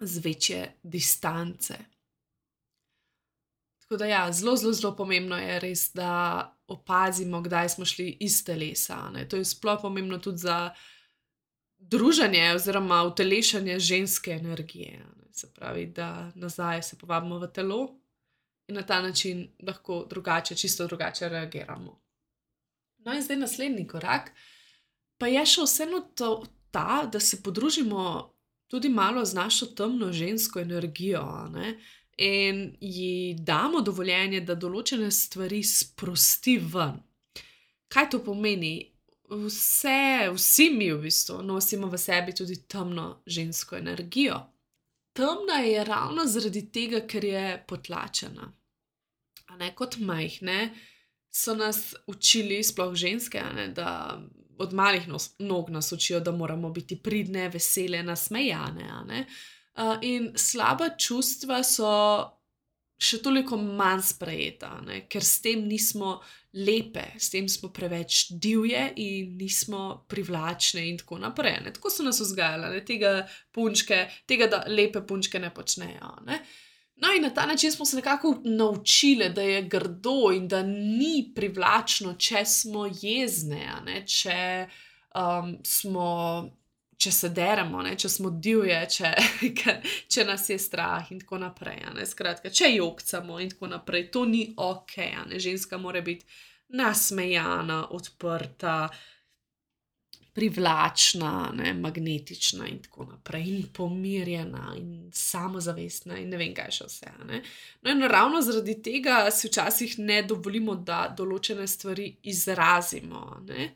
z 0.00 0.24
večje 0.24 0.72
distance. 0.82 1.97
Tako 3.88 3.98
da, 3.98 4.06
ja, 4.06 4.32
zelo, 4.32 4.56
zelo, 4.56 4.72
zelo 4.72 4.96
pomembno 4.96 5.36
je 5.36 5.60
res, 5.60 5.92
da 5.94 6.10
opazimo, 6.68 7.40
kdaj 7.40 7.68
smo 7.68 7.84
šli 7.84 8.16
iz 8.20 8.44
telesa. 8.44 9.10
Ne? 9.10 9.28
To 9.28 9.36
je 9.36 9.44
sploh 9.44 9.78
pomembno 9.82 10.18
tudi 10.18 10.38
za 10.38 10.74
druženje 11.78 12.52
oziroma 12.54 13.02
utelešanje 13.02 13.78
ženske 13.78 14.30
energije. 14.30 15.06
Se 15.32 15.52
pravi, 15.54 15.86
da 15.86 16.32
nazaj 16.34 16.82
se 16.82 16.98
povabimo 16.98 17.38
v 17.38 17.48
telo 17.52 17.80
in 18.68 18.74
na 18.74 18.82
ta 18.82 19.00
način 19.02 19.48
lahko 19.62 20.06
drugače, 20.10 20.54
čisto 20.54 20.86
drugače 20.86 21.28
reagiramo. 21.28 22.00
No, 22.98 23.14
in 23.14 23.22
zdaj 23.22 23.36
naslednji 23.36 23.86
korak, 23.86 24.32
pa 25.18 25.26
je 25.26 25.46
še 25.46 25.64
vseeno 25.64 26.00
to, 26.14 26.44
ta, 26.70 27.08
da 27.12 27.20
se 27.20 27.42
podružimo 27.42 28.34
tudi 28.68 28.88
malo 28.88 29.24
z 29.24 29.34
našo 29.34 29.66
temno 29.66 30.12
žensko 30.12 30.60
energijo 30.60 31.48
ne? 31.52 31.78
In 32.18 32.76
ji 32.80 33.36
damo 33.38 33.80
dovoljenje, 33.80 34.40
da 34.40 34.54
določene 34.54 35.10
stvari 35.10 35.62
sprosti 35.62 36.58
ven. 36.58 36.98
Kaj 37.88 38.10
to 38.10 38.22
pomeni? 38.24 38.98
vse, 39.28 40.30
vsi 40.34 40.70
mi 40.70 40.92
v 40.92 41.02
bistvu 41.02 41.42
nosimo 41.42 41.88
v 41.88 41.98
sebi 41.98 42.34
tudi 42.34 42.56
temno 42.68 43.22
žensko 43.26 43.76
energijo. 43.76 44.40
Temna 45.12 45.58
je 45.60 45.84
ravno 45.84 46.26
zaradi 46.26 46.62
tega, 46.72 47.00
ker 47.06 47.24
je 47.24 47.64
potlačena. 47.68 48.52
Ne 49.58 49.74
kot 49.74 49.98
majhne 49.98 50.70
so 51.30 51.54
nas 51.54 51.94
učili, 52.06 52.62
sploh 52.64 52.94
ženske, 52.94 53.42
ne, 53.54 53.68
da 53.68 54.20
od 54.58 54.72
malih 54.72 55.08
nos, 55.08 55.30
nog 55.38 55.70
nas 55.70 55.92
učijo, 55.92 56.20
da 56.20 56.32
moramo 56.32 56.70
biti 56.70 56.96
pridne, 57.02 57.48
vesele, 57.48 58.02
nasmejane. 58.02 59.20
Uh, 59.20 59.57
in 60.02 60.32
slaba 60.36 60.90
čustva 60.98 61.62
so 61.64 61.92
še 62.98 63.20
toliko 63.22 63.56
manj 63.56 64.02
sprejeta, 64.10 64.72
ne? 64.86 65.04
ker 65.10 65.22
s 65.22 65.38
tem 65.44 65.62
nismo 65.70 66.16
lepe, 66.58 67.04
s 67.18 67.30
tem 67.30 67.46
smo 67.48 67.70
preveč 67.74 68.32
divje 68.42 68.88
in 68.98 69.36
nismo 69.38 70.04
privlačne, 70.10 70.82
in 70.88 70.98
tako 70.98 71.20
naprej. 71.22 71.60
Ne? 71.64 71.72
Tako 71.76 71.92
so 71.94 72.06
nas 72.06 72.18
vzgajali, 72.20 72.82
tega 72.88 73.20
punčke, 73.54 74.06
tega, 74.26 74.48
da 74.50 74.64
lepe 74.66 75.04
punčke 75.06 75.38
ne 75.38 75.52
počnejo. 75.54 76.16
Ne? 76.26 76.40
No, 76.98 77.12
in 77.14 77.22
na 77.22 77.30
ta 77.30 77.46
način 77.46 77.70
smo 77.72 77.86
se 77.86 78.00
nekako 78.00 78.40
naučili, 78.44 79.28
da 79.30 79.42
je 79.46 79.62
grdo 79.70 80.32
in 80.34 80.48
da 80.50 80.64
ni 80.66 81.30
privlačno, 81.34 82.16
če 82.18 82.42
smo 82.44 82.88
jezne, 82.90 84.02
če 84.06 84.40
um, 85.14 85.54
smo 85.62 86.08
če 86.98 87.12
se 87.14 87.30
deremo, 87.30 87.82
ne, 87.86 87.94
če 87.98 88.10
smo 88.10 88.30
divje, 88.30 88.78
če, 88.90 89.12
če 90.12 90.24
nas 90.26 90.48
je 90.50 90.58
strah 90.58 91.12
in 91.14 91.22
tako 91.22 91.38
naprej. 91.44 91.84
Skratka, 92.10 92.50
če 92.50 92.72
jokcamo 92.74 93.38
in 93.42 93.52
tako 93.54 93.70
naprej, 93.74 94.08
to 94.14 94.24
ni 94.26 94.48
ok. 94.56 94.96
Ženska 95.38 95.78
mora 95.78 96.02
biti 96.02 96.26
nasmejana, 96.74 97.84
odprta, 97.94 98.88
privlačna, 100.38 101.50
ne, 101.54 101.72
magnetična 101.74 102.66
in 102.70 102.82
tako 102.82 103.04
naprej, 103.04 103.46
in 103.48 103.70
pomirjena, 103.74 104.74
in 104.78 105.10
samozavestna, 105.14 106.18
in 106.18 106.28
ne 106.30 106.38
vem, 106.38 106.52
kaj 106.54 106.74
še 106.76 106.86
vse. 106.86 107.12
Ne. 107.26 107.40
No, 107.82 107.90
in 107.94 108.06
ravno 108.10 108.42
zaradi 108.46 108.76
tega 108.82 109.24
si 109.34 109.48
včasih 109.48 109.96
ne 109.98 110.20
dovolimo, 110.22 110.76
da 110.78 111.06
določene 111.10 111.66
stvari 111.66 112.12
izrazimo. 112.30 113.24
Ne. 113.48 113.72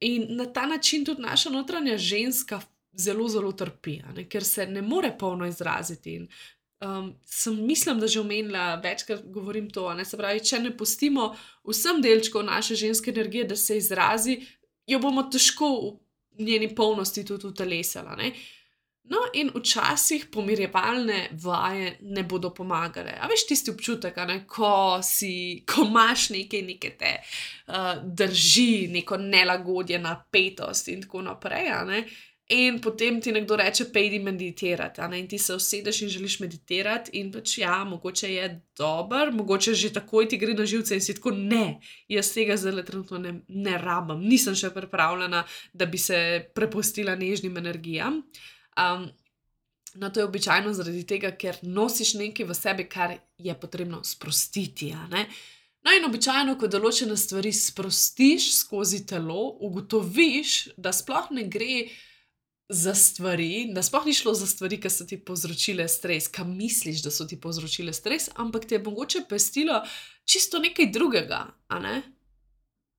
In 0.00 0.26
na 0.36 0.46
ta 0.52 0.66
način 0.66 1.04
tudi 1.04 1.22
naša 1.22 1.50
notranja 1.50 1.98
ženska 1.98 2.60
zelo, 2.92 3.28
zelo 3.28 3.52
trpi, 3.52 4.00
ker 4.30 4.44
se 4.44 4.66
ne 4.66 4.82
more 4.82 5.16
polno 5.18 5.46
izraziti. 5.46 6.14
In, 6.14 6.28
um, 6.80 7.14
sem, 7.26 7.66
mislim, 7.66 8.00
da 8.00 8.06
že 8.06 8.20
omenila, 8.20 8.74
večkrat 8.74 9.24
govorim 9.24 9.70
to. 9.70 9.94
Ne? 9.94 10.04
Se 10.04 10.16
pravi, 10.16 10.44
če 10.44 10.58
ne 10.58 10.76
pustimo 10.76 11.34
vsem 11.64 12.02
delčkom 12.02 12.46
naše 12.46 12.74
ženske 12.74 13.10
energije, 13.10 13.44
da 13.44 13.56
se 13.56 13.76
izrazi, 13.76 14.40
jo 14.86 14.98
bomo 14.98 15.22
težko 15.22 15.70
v 16.38 16.44
njeni 16.44 16.74
polnosti 16.74 17.24
tudi 17.24 17.46
utelesila. 17.46 18.16
No, 19.04 19.18
in 19.36 19.50
včasih 19.54 20.26
pomirjevalne 20.32 21.28
vaje 21.42 21.98
ne 22.00 22.22
bodo 22.24 22.50
pomagale. 22.54 23.12
A 23.20 23.28
veš 23.28 23.46
tisti 23.50 23.70
občutek, 23.70 24.16
ne, 24.24 24.38
ko, 24.48 25.00
si, 25.04 25.60
ko 25.68 25.84
imaš 25.84 26.30
nekaj, 26.32 26.62
nekaj 26.64 26.94
te 27.02 27.10
uh, 27.20 27.90
drži, 28.04 28.88
neko 28.94 29.18
nelagodje, 29.20 29.98
napetost 30.00 30.88
in 30.88 31.04
tako 31.04 31.20
naprej. 31.26 31.68
In 32.56 32.80
potem 32.80 33.20
ti 33.20 33.32
nekdo 33.32 33.56
reče, 33.56 33.86
pejdi 33.92 34.22
meditirati. 34.24 35.04
In 35.18 35.28
ti 35.28 35.38
se 35.38 35.54
usedeš 35.54 36.02
in 36.02 36.08
želiš 36.08 36.38
meditirati, 36.40 37.18
in 37.20 37.30
pač 37.32 37.58
ja, 37.58 37.84
mogoče 37.84 38.32
je 38.32 38.48
dober, 38.78 39.32
mogoče 39.32 39.74
že 39.74 39.92
takoj 39.92 40.28
ti 40.28 40.36
gre 40.36 40.54
na 40.54 40.64
živce 40.64 40.94
in 40.94 41.00
si 41.00 41.14
tako 41.14 41.30
ne, 41.30 41.80
jaz 42.08 42.32
tega 42.32 42.56
zdaj 42.56 42.84
trenutno 42.84 43.18
ne, 43.18 43.34
ne 43.48 43.78
rabim, 43.78 44.20
nisem 44.28 44.56
še 44.56 44.72
pripravljena, 44.72 45.44
da 45.72 45.86
bi 45.86 45.98
se 45.98 46.44
prepustila 46.54 47.16
nežnim 47.16 47.56
energijam. 47.56 48.22
Um, 48.80 49.08
no, 49.94 50.10
to 50.10 50.20
je 50.20 50.24
običajno 50.24 50.72
zaradi 50.74 51.04
tega, 51.06 51.30
ker 51.30 51.58
nosiš 51.62 52.14
nekaj 52.20 52.48
v 52.48 52.56
sebi, 52.58 52.88
kar 52.88 53.16
je 53.38 53.54
potrebno 53.60 54.02
sprostiti. 54.04 54.92
No, 55.84 55.92
in 55.92 56.06
običajno, 56.08 56.56
ko 56.58 56.70
določene 56.70 57.16
stvari 57.16 57.52
sprostiš 57.52 58.48
skozi 58.56 59.04
telo, 59.06 59.54
ugotoviš, 59.66 60.74
da 60.80 60.94
sploh 60.96 61.28
ne 61.36 61.44
gre 61.50 61.84
za 62.72 62.94
stvari, 62.96 63.68
da 63.76 63.82
sploh 63.84 64.06
ni 64.08 64.14
šlo 64.16 64.32
za 64.34 64.48
stvari, 64.48 64.78
ki 64.80 64.90
so 64.90 65.04
ti 65.04 65.18
povzročile 65.20 65.84
stres, 65.88 66.30
kam 66.32 66.56
misliš, 66.56 67.02
da 67.04 67.12
so 67.12 67.28
ti 67.28 67.36
povzročile 67.40 67.92
stres, 67.92 68.30
ampak 68.40 68.64
te 68.64 68.78
je 68.78 68.84
mogoče 68.86 69.26
pestilo 69.28 69.82
čisto 70.24 70.58
nekaj 70.58 70.88
drugega. 70.90 71.44
Ne? 71.84 72.00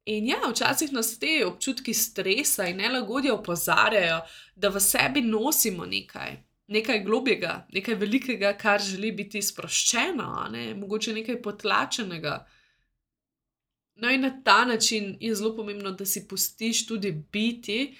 In 0.05 0.27
ja, 0.29 0.37
včasih 0.49 0.91
nas 0.93 1.15
te 1.19 1.39
občutki 1.45 1.93
stresa 1.93 2.67
in 2.69 2.77
nelagodja 2.77 3.33
opozarjajo, 3.33 4.19
da 4.55 4.69
v 4.69 4.81
sebi 4.81 5.23
nosimo 5.25 5.85
nekaj, 5.89 6.35
nekaj 6.67 6.99
globjega, 7.03 7.55
nekaj 7.73 7.95
velikega, 7.95 8.51
kar 8.57 8.81
želi 8.81 9.11
biti 9.11 9.41
sproščeno, 9.41 10.27
ne? 10.53 10.67
mogoče 10.77 11.13
nekaj 11.13 11.41
potlačenega. 11.41 12.35
No, 13.95 14.11
in 14.11 14.21
na 14.21 14.31
ta 14.43 14.65
način 14.65 15.15
je 15.19 15.33
zelo 15.35 15.55
pomembno, 15.55 15.91
da 15.91 16.05
si 16.05 16.27
pustiš 16.27 16.85
tudi 16.87 17.11
biti 17.31 17.95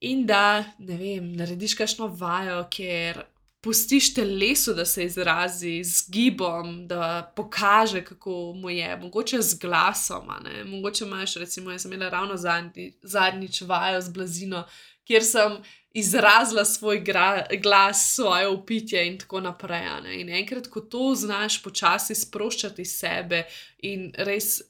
in 0.00 0.26
da, 0.26 0.64
ne 0.78 0.96
vem, 0.96 1.32
narediš 1.36 1.74
kakšno 1.74 2.06
vajo, 2.14 2.62
ker 2.70 3.24
pustiš 3.60 4.14
telesu, 4.14 4.74
da 4.74 4.84
se 4.84 5.04
izrazi 5.04 5.84
z 5.84 6.10
gibom, 6.10 6.86
da 6.88 7.32
pokaže, 7.36 8.04
kako 8.04 8.52
mu 8.56 8.70
je, 8.70 8.96
mogoče 8.96 9.42
z 9.42 9.58
glasom. 9.58 10.30
Mogoče 10.66 11.04
imaš, 11.04 11.34
recimo, 11.34 11.70
jaz 11.70 11.82
sem 11.82 11.92
imela 11.92 12.10
ravno 12.10 12.36
zadnji, 12.36 12.92
zadnjič 13.02 13.60
vajo 13.60 14.00
z 14.00 14.08
blazino, 14.08 14.64
kjer 15.04 15.24
sem 15.24 15.58
izrazila 15.90 16.64
svoj 16.64 17.00
gra, 17.00 17.46
glas, 17.62 18.14
svoje 18.14 18.48
upitje 18.48 19.06
in 19.06 19.18
tako 19.18 19.40
naprej. 19.40 20.20
In 20.20 20.28
enkrat, 20.28 20.66
ko 20.66 20.80
to 20.80 21.14
znaš 21.14 21.62
počasi 21.62 22.14
sproščati 22.14 22.84
sebe 22.84 23.44
in 23.78 24.12
res 24.16 24.60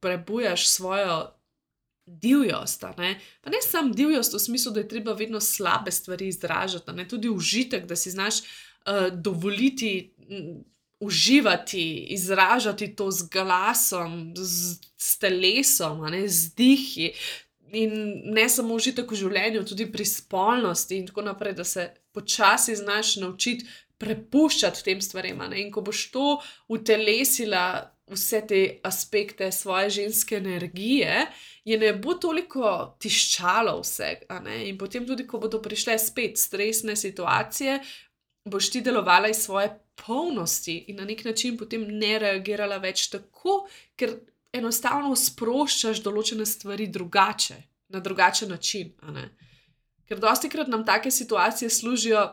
prebujaš 0.00 0.68
svojo 0.68 1.36
divjost. 2.06 2.84
Ne? 2.98 3.20
Pa 3.40 3.50
ne 3.50 3.62
samo 3.62 3.94
divjost 3.94 4.34
v 4.34 4.38
smislu, 4.38 4.72
da 4.72 4.80
je 4.80 4.88
treba 4.88 5.12
vedno 5.12 5.40
slabe 5.40 5.90
stvari 5.90 6.28
izražati, 6.28 6.92
ne? 6.92 7.08
tudi 7.08 7.28
užitek, 7.28 7.86
da 7.86 7.96
si 7.96 8.10
znaš 8.10 8.40
uh, 8.40 9.12
dovoliti. 9.12 10.12
Uživati, 11.00 12.06
izražati 12.08 12.86
to 12.96 13.10
z 13.10 13.28
glasom, 13.28 14.32
z, 14.36 14.78
z 14.96 15.18
telesom, 15.18 16.00
ne, 16.10 16.22
z 16.28 16.54
dihi, 16.56 17.10
in 17.72 18.22
ne 18.32 18.46
samo 18.48 18.74
užitek 18.74 19.10
v 19.10 19.18
življenju, 19.20 19.64
tudi 19.68 19.86
pri 19.92 20.06
spolnosti, 20.08 20.96
in 20.96 21.04
tako 21.10 21.26
naprej, 21.26 21.52
da 21.58 21.64
se 21.64 21.90
počasi 22.16 22.76
znaš 22.76 23.16
naučiti 23.20 23.66
prepuščati 23.98 24.84
tem 24.84 25.00
stvarem. 25.00 25.40
In 25.56 25.70
ko 25.72 25.82
boš 25.84 26.06
to 26.12 26.26
utelesila, 26.68 27.92
vse 28.06 28.40
te 28.46 28.60
aspekte 28.82 29.52
svoje 29.52 29.90
ženske 29.90 30.36
energije, 30.36 31.26
je 31.64 31.78
ne 31.78 31.92
bo 31.92 32.14
toliko 32.14 32.96
tiščalo 33.02 33.80
vse. 33.80 34.12
In 34.66 34.78
potem, 34.78 35.06
tudi 35.06 35.26
ko 35.26 35.40
bodo 35.42 35.58
prišle 35.62 35.98
spet 35.98 36.38
stresne 36.38 36.96
situacije, 36.96 37.80
boš 38.46 38.70
ti 38.70 38.80
delovala 38.80 39.28
iz 39.28 39.42
svoje 39.42 39.72
polnosti 40.06 40.76
in 40.88 40.96
na 40.96 41.04
nek 41.04 41.24
način 41.24 41.56
potem 41.58 41.82
ne 41.88 42.18
reagirala 42.18 42.78
več 42.78 43.08
tako, 43.10 43.64
ker 43.96 44.14
enostavno 44.54 45.16
sproščaš 45.16 46.02
določene 46.04 46.46
stvari 46.46 46.86
drugače, 46.86 47.56
na 47.88 48.00
drugačen 48.00 48.50
način. 48.50 48.92
Ker 50.06 50.20
dosti 50.22 50.48
krat 50.48 50.68
nam 50.70 50.84
take 50.86 51.10
situacije 51.10 51.70
služijo. 51.70 52.26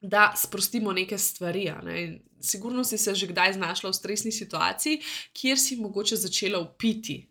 Da 0.00 0.32
sprostimo 0.36 0.92
neke 0.92 1.18
stvari. 1.18 1.72
Ne? 1.82 2.20
Sigurno 2.40 2.84
si 2.84 2.98
se 2.98 3.14
že 3.14 3.26
kdaj 3.26 3.52
znašla 3.52 3.90
v 3.90 3.94
stresni 3.94 4.32
situaciji, 4.32 5.00
kjer 5.32 5.58
si 5.58 5.76
mogoče 5.76 6.16
začela 6.16 6.60
upiti, 6.60 7.26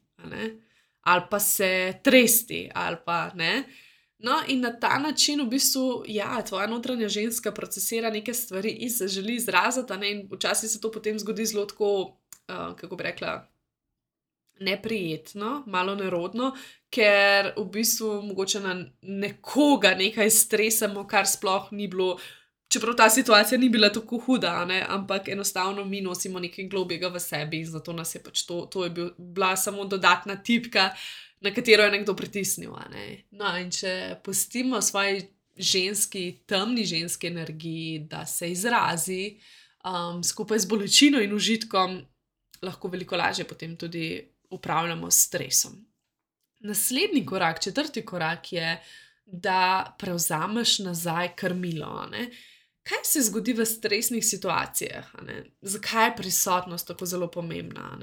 ali 1.01 1.21
pa 1.29 1.39
se 1.39 1.99
tresti, 2.03 2.69
ali 2.73 2.97
pa 3.05 3.31
ne. 3.35 3.63
No, 4.17 4.39
in 4.47 4.61
na 4.61 4.71
ta 4.79 4.99
način, 4.99 5.41
v 5.41 5.49
bistvu, 5.49 6.03
ja, 6.07 6.41
tvoja 6.41 6.67
notranja 6.67 7.09
ženska 7.09 7.51
procesira 7.51 8.09
neke 8.09 8.33
stvari 8.33 8.69
in 8.69 8.89
se 8.89 9.07
želi 9.07 9.35
izraziti, 9.35 9.93
in 10.11 10.29
včasih 10.31 10.69
se 10.69 10.81
to 10.81 10.91
potem 10.91 11.19
zgodi 11.19 11.45
zelo 11.45 11.65
tako, 11.65 12.17
uh, 12.47 12.75
kako 12.75 12.95
bi 12.95 13.03
rekla, 13.03 13.47
neprijetno, 14.59 15.63
malo 15.67 15.95
nerodno, 15.95 16.53
ker 16.89 17.51
v 17.57 17.65
bistvu 17.71 18.21
mogoče 18.21 18.59
na 18.59 18.75
nekoga 19.01 19.95
nekaj 19.95 20.29
stresamo, 20.29 21.07
kar 21.07 21.27
sploh 21.27 21.67
ni 21.71 21.87
bilo 21.87 22.17
čeprav 22.75 22.95
ta 22.99 23.09
situacija 23.09 23.57
ni 23.59 23.69
bila 23.69 23.89
tako 23.93 24.19
huda, 24.25 24.65
ne? 24.65 24.81
ampak 24.89 25.29
enostavno 25.33 25.85
mi 25.85 26.01
nosimo 26.01 26.39
nekaj 26.39 26.67
globjega 26.67 27.07
v 27.13 27.19
sebi 27.19 27.61
in 27.63 27.69
zato 27.71 27.93
nas 27.93 28.15
je 28.15 28.21
pač 28.23 28.43
to, 28.45 28.65
to 28.71 28.83
je 28.83 28.89
bil, 28.89 29.09
bila 29.17 29.55
samo 29.55 29.85
dodatna 29.85 30.35
tipka, 30.35 30.89
na 31.41 31.53
katero 31.53 31.87
je 31.87 31.91
nekdo 31.91 32.15
pritisnil. 32.15 32.75
Ne? 32.91 33.05
No, 33.31 33.53
in 33.59 33.71
če 33.71 34.19
pustimo 34.23 34.81
svoji 34.81 35.23
ženski, 35.55 36.41
temni 36.47 36.83
ženski 36.85 37.27
energiji, 37.27 37.99
da 38.11 38.25
se 38.25 38.51
izrazi 38.51 39.37
um, 39.85 40.23
skupaj 40.23 40.59
z 40.59 40.69
bolečino 40.69 41.21
in 41.23 41.33
užitkom, 41.33 42.01
lahko 42.61 42.91
veliko 42.91 43.15
lažje 43.15 43.47
potem 43.47 43.77
tudi 43.77 44.19
upravljamo 44.49 45.11
s 45.11 45.27
stresom. 45.29 45.79
Naslednji 46.65 47.25
korak, 47.25 47.61
četrti 47.63 48.05
korak 48.05 48.53
je, 48.53 48.79
da 49.25 49.95
prevzameš 49.99 50.79
nazaj 50.79 51.35
krmilo. 51.35 52.05
Ne? 52.11 52.29
Kaj 52.85 53.03
se 53.03 53.21
zgodi 53.25 53.53
v 53.53 53.65
stresnih 53.65 54.25
situacijah, 54.25 55.11
zakaj 55.61 56.09
je 56.09 56.15
prisotnost 56.17 56.87
tako 56.87 57.05
zelo 57.05 57.27
pomembna. 57.31 57.97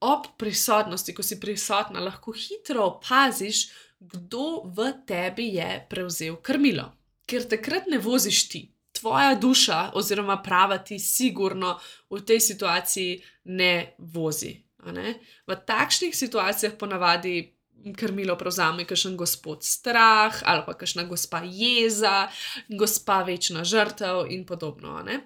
Ob 0.00 0.26
prisotnosti, 0.38 1.14
ko 1.14 1.22
si 1.22 1.40
prisotna, 1.40 2.00
lahko 2.00 2.32
hitro 2.32 2.86
opaziš, 2.86 3.68
kdo 4.00 4.62
v 4.64 4.92
tebi 5.06 5.50
je 5.58 5.86
prevzel 5.90 6.38
krmilo. 6.42 6.86
Ker 7.26 7.44
takrat 7.48 7.90
ne 7.90 7.98
voziš 7.98 8.48
ti, 8.48 8.62
tvoja 8.96 9.34
duša, 9.34 9.90
oziroma 9.94 10.40
prava 10.42 10.78
ti, 10.78 10.98
sigurno 10.98 11.76
v 12.10 12.22
tej 12.26 12.40
situaciji 12.40 13.20
ne 13.44 13.94
vozi. 13.98 14.54
Ne? 14.92 15.14
V 15.46 15.56
takšnih 15.66 16.16
situacijah 16.16 16.78
ponavadi 16.80 17.59
krmilo 17.96 18.36
prevzame 18.38 18.84
kakšen 18.84 19.16
gospod 19.16 19.64
strah 19.64 20.42
ali 20.44 20.64
pa 20.66 20.74
kakšna 20.78 21.04
gospa 21.08 21.42
jeza, 21.44 22.28
gospa 22.68 23.22
večna 23.22 23.64
žrtev 23.64 24.26
in 24.30 24.46
podobno. 24.46 25.02
Ne? 25.02 25.20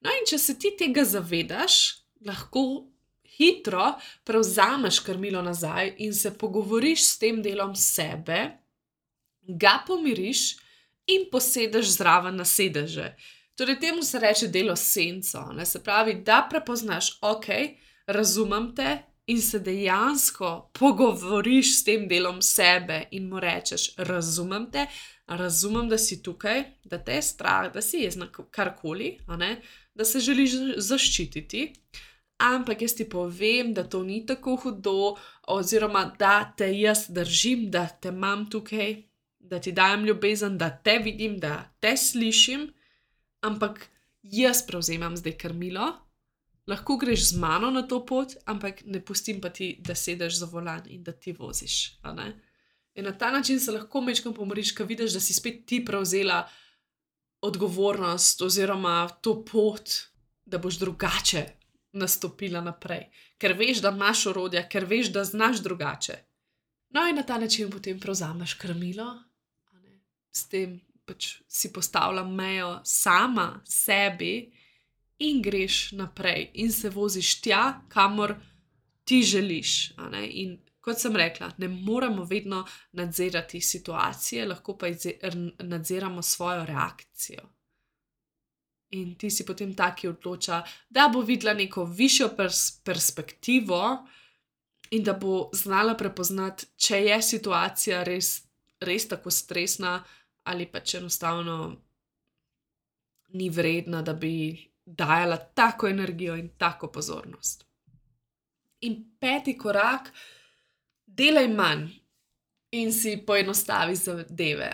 No, 0.00 0.10
in 0.10 0.28
če 0.28 0.38
se 0.38 0.58
ti 0.58 0.74
tega 0.78 1.04
zavedaš, 1.04 2.02
lahko 2.26 2.86
hitro 3.36 3.92
prevzameš 4.24 5.00
krmilo 5.04 5.42
nazaj 5.42 5.94
in 5.98 6.14
se 6.14 6.32
pogovoriš 6.38 7.04
s 7.04 7.18
tem 7.18 7.42
delom 7.42 7.74
sebe, 7.76 8.38
ga 9.46 9.80
pomiriš 9.86 10.56
in 11.06 11.28
posedeš 11.32 11.96
zraven 11.98 12.36
na 12.36 12.44
sedeže. 12.44 13.14
Torej, 13.56 13.78
temu 13.80 14.02
se 14.02 14.18
reče 14.20 14.48
delo 14.52 14.76
senco. 14.76 15.40
Ne? 15.52 15.66
Se 15.66 15.82
pravi, 15.82 16.14
da 16.14 16.46
prepoznaš, 16.50 17.18
ok, 17.22 17.46
razumem 18.06 18.74
te, 18.76 18.98
in 19.26 19.42
se 19.42 19.58
dejansko 19.58 20.70
pogovoriš 20.72 21.78
s 21.80 21.84
tem 21.84 22.08
delom 22.08 22.42
sebe 22.42 23.04
in 23.10 23.28
mu 23.28 23.40
rečeš: 23.40 23.90
Razumem 23.96 24.70
te, 24.70 24.86
razumem, 25.26 25.88
da 25.88 25.98
si 25.98 26.22
tukaj, 26.22 26.62
da 26.84 26.98
te 26.98 27.18
je 27.18 27.22
strah, 27.22 27.72
da 27.72 27.82
si 27.82 28.04
jezna 28.04 28.28
karkoli, 28.50 29.18
da 29.94 30.04
se 30.04 30.20
želiš 30.20 30.50
zaščititi. 30.76 31.72
Ampak 32.38 32.82
jaz 32.82 32.94
ti 32.94 33.08
povem, 33.08 33.72
da 33.74 33.82
to 33.88 34.02
ni 34.04 34.26
tako 34.26 34.56
hudo, 34.56 35.16
oziroma 35.48 36.04
da 36.18 36.52
te 36.56 36.68
jaz 36.78 37.06
držim, 37.08 37.70
da 37.70 37.86
te 37.88 38.08
imam 38.08 38.44
tukaj, 38.50 39.02
da 39.38 39.60
ti 39.60 39.72
dajem 39.72 40.04
ljubezen, 40.04 40.58
da 40.58 40.70
te 40.70 40.98
vidim, 40.98 41.38
da 41.40 41.72
te 41.80 41.96
slišim, 41.96 42.68
ampak 43.40 43.88
jaz 44.22 44.66
prevzemam 44.66 45.16
zdaj 45.16 45.38
krmilo 45.38 46.05
lahko 46.66 46.96
greš 46.96 47.28
z 47.30 47.38
mano 47.38 47.70
na 47.70 47.82
to 47.82 48.00
pot, 48.06 48.34
ampak 48.44 48.84
ne 48.84 49.00
pustim 49.04 49.40
pa 49.40 49.50
ti, 49.50 49.76
da 49.80 49.94
sedeš 49.94 50.38
za 50.38 50.46
volan 50.46 50.82
in 50.90 51.02
da 51.02 51.12
ti 51.12 51.32
voziš. 51.32 51.98
In 52.94 53.04
na 53.04 53.12
ta 53.12 53.30
način 53.30 53.60
se 53.60 53.72
lahko 53.72 54.00
mečkam 54.00 54.34
pomoriš, 54.34 54.74
ko 54.74 54.84
vidiš, 54.84 55.12
da 55.12 55.20
si 55.20 55.34
spet 55.34 55.66
ti 55.66 55.84
prevzela 55.84 56.48
odgovornost 57.40 58.42
oziroma 58.42 59.08
to 59.20 59.44
pot, 59.44 59.90
da 60.44 60.58
boš 60.58 60.78
drugače 60.78 61.46
nastopila 61.92 62.60
naprej, 62.60 63.08
ker 63.38 63.54
veš, 63.56 63.80
da 63.80 63.90
imaš 63.90 64.26
orodja, 64.26 64.68
ker 64.68 64.84
veš, 64.84 65.12
da 65.12 65.24
znaš 65.24 65.62
drugače. 65.64 66.16
No, 66.88 67.06
in 67.08 67.16
na 67.16 67.22
ta 67.22 67.38
način 67.38 67.70
potem 67.70 68.00
prevzameš 68.00 68.54
krmilo, 68.54 69.06
s 70.32 70.48
tem 70.48 70.80
pač 71.06 71.36
si 71.48 71.72
postavlja 71.72 72.24
mejo 72.24 72.80
sama 72.84 73.60
sebi 73.64 74.52
in 75.18 75.42
greš 75.42 75.92
naprej 75.92 76.50
in 76.54 76.72
se 76.72 76.90
voziš 76.90 77.40
tja, 77.40 77.80
kamor 77.88 78.34
ti 79.04 79.22
želiš. 79.22 79.92
In 80.30 80.58
kot 80.80 81.00
sem 81.00 81.16
rekla, 81.16 81.50
ne 81.58 81.68
moramo 81.68 82.24
vedno 82.24 82.66
nadzirati 82.92 83.60
situacije, 83.60 84.46
lahko 84.46 84.76
pa 84.78 84.86
nadziramo 85.58 86.22
svojo 86.22 86.64
reakcijo. 86.66 87.42
In 88.90 89.14
ti 89.18 89.30
si 89.30 89.46
potem 89.46 89.74
taki 89.74 90.08
odloča, 90.08 90.62
da 90.88 91.08
bo 91.12 91.20
videla 91.20 91.54
neko 91.54 91.84
višjo 91.84 92.28
pers 92.36 92.70
perspektivo 92.84 94.06
in 94.90 95.02
da 95.02 95.12
bo 95.12 95.50
znala 95.52 95.96
prepoznati, 95.96 96.66
če 96.76 97.00
je 97.02 97.22
situacija 97.22 98.04
res, 98.04 98.44
res 98.80 99.08
tako 99.08 99.30
stresna, 99.30 100.04
ali 100.44 100.66
pač 100.70 100.94
enostavno 100.94 101.76
ni 103.34 103.50
vredna, 103.50 104.02
da 104.02 104.12
bi 104.14 104.70
dajala 104.86 105.36
tako 105.36 105.88
energijo 105.88 106.36
in 106.36 106.48
tako 106.58 106.88
pozornost. 106.92 107.66
In 108.80 109.16
peti 109.20 109.58
korak, 109.58 110.12
delaj 111.06 111.48
manj 111.48 111.88
in 112.70 112.92
si 112.92 113.16
poenostavi 113.26 113.96
zadeve. 113.96 114.70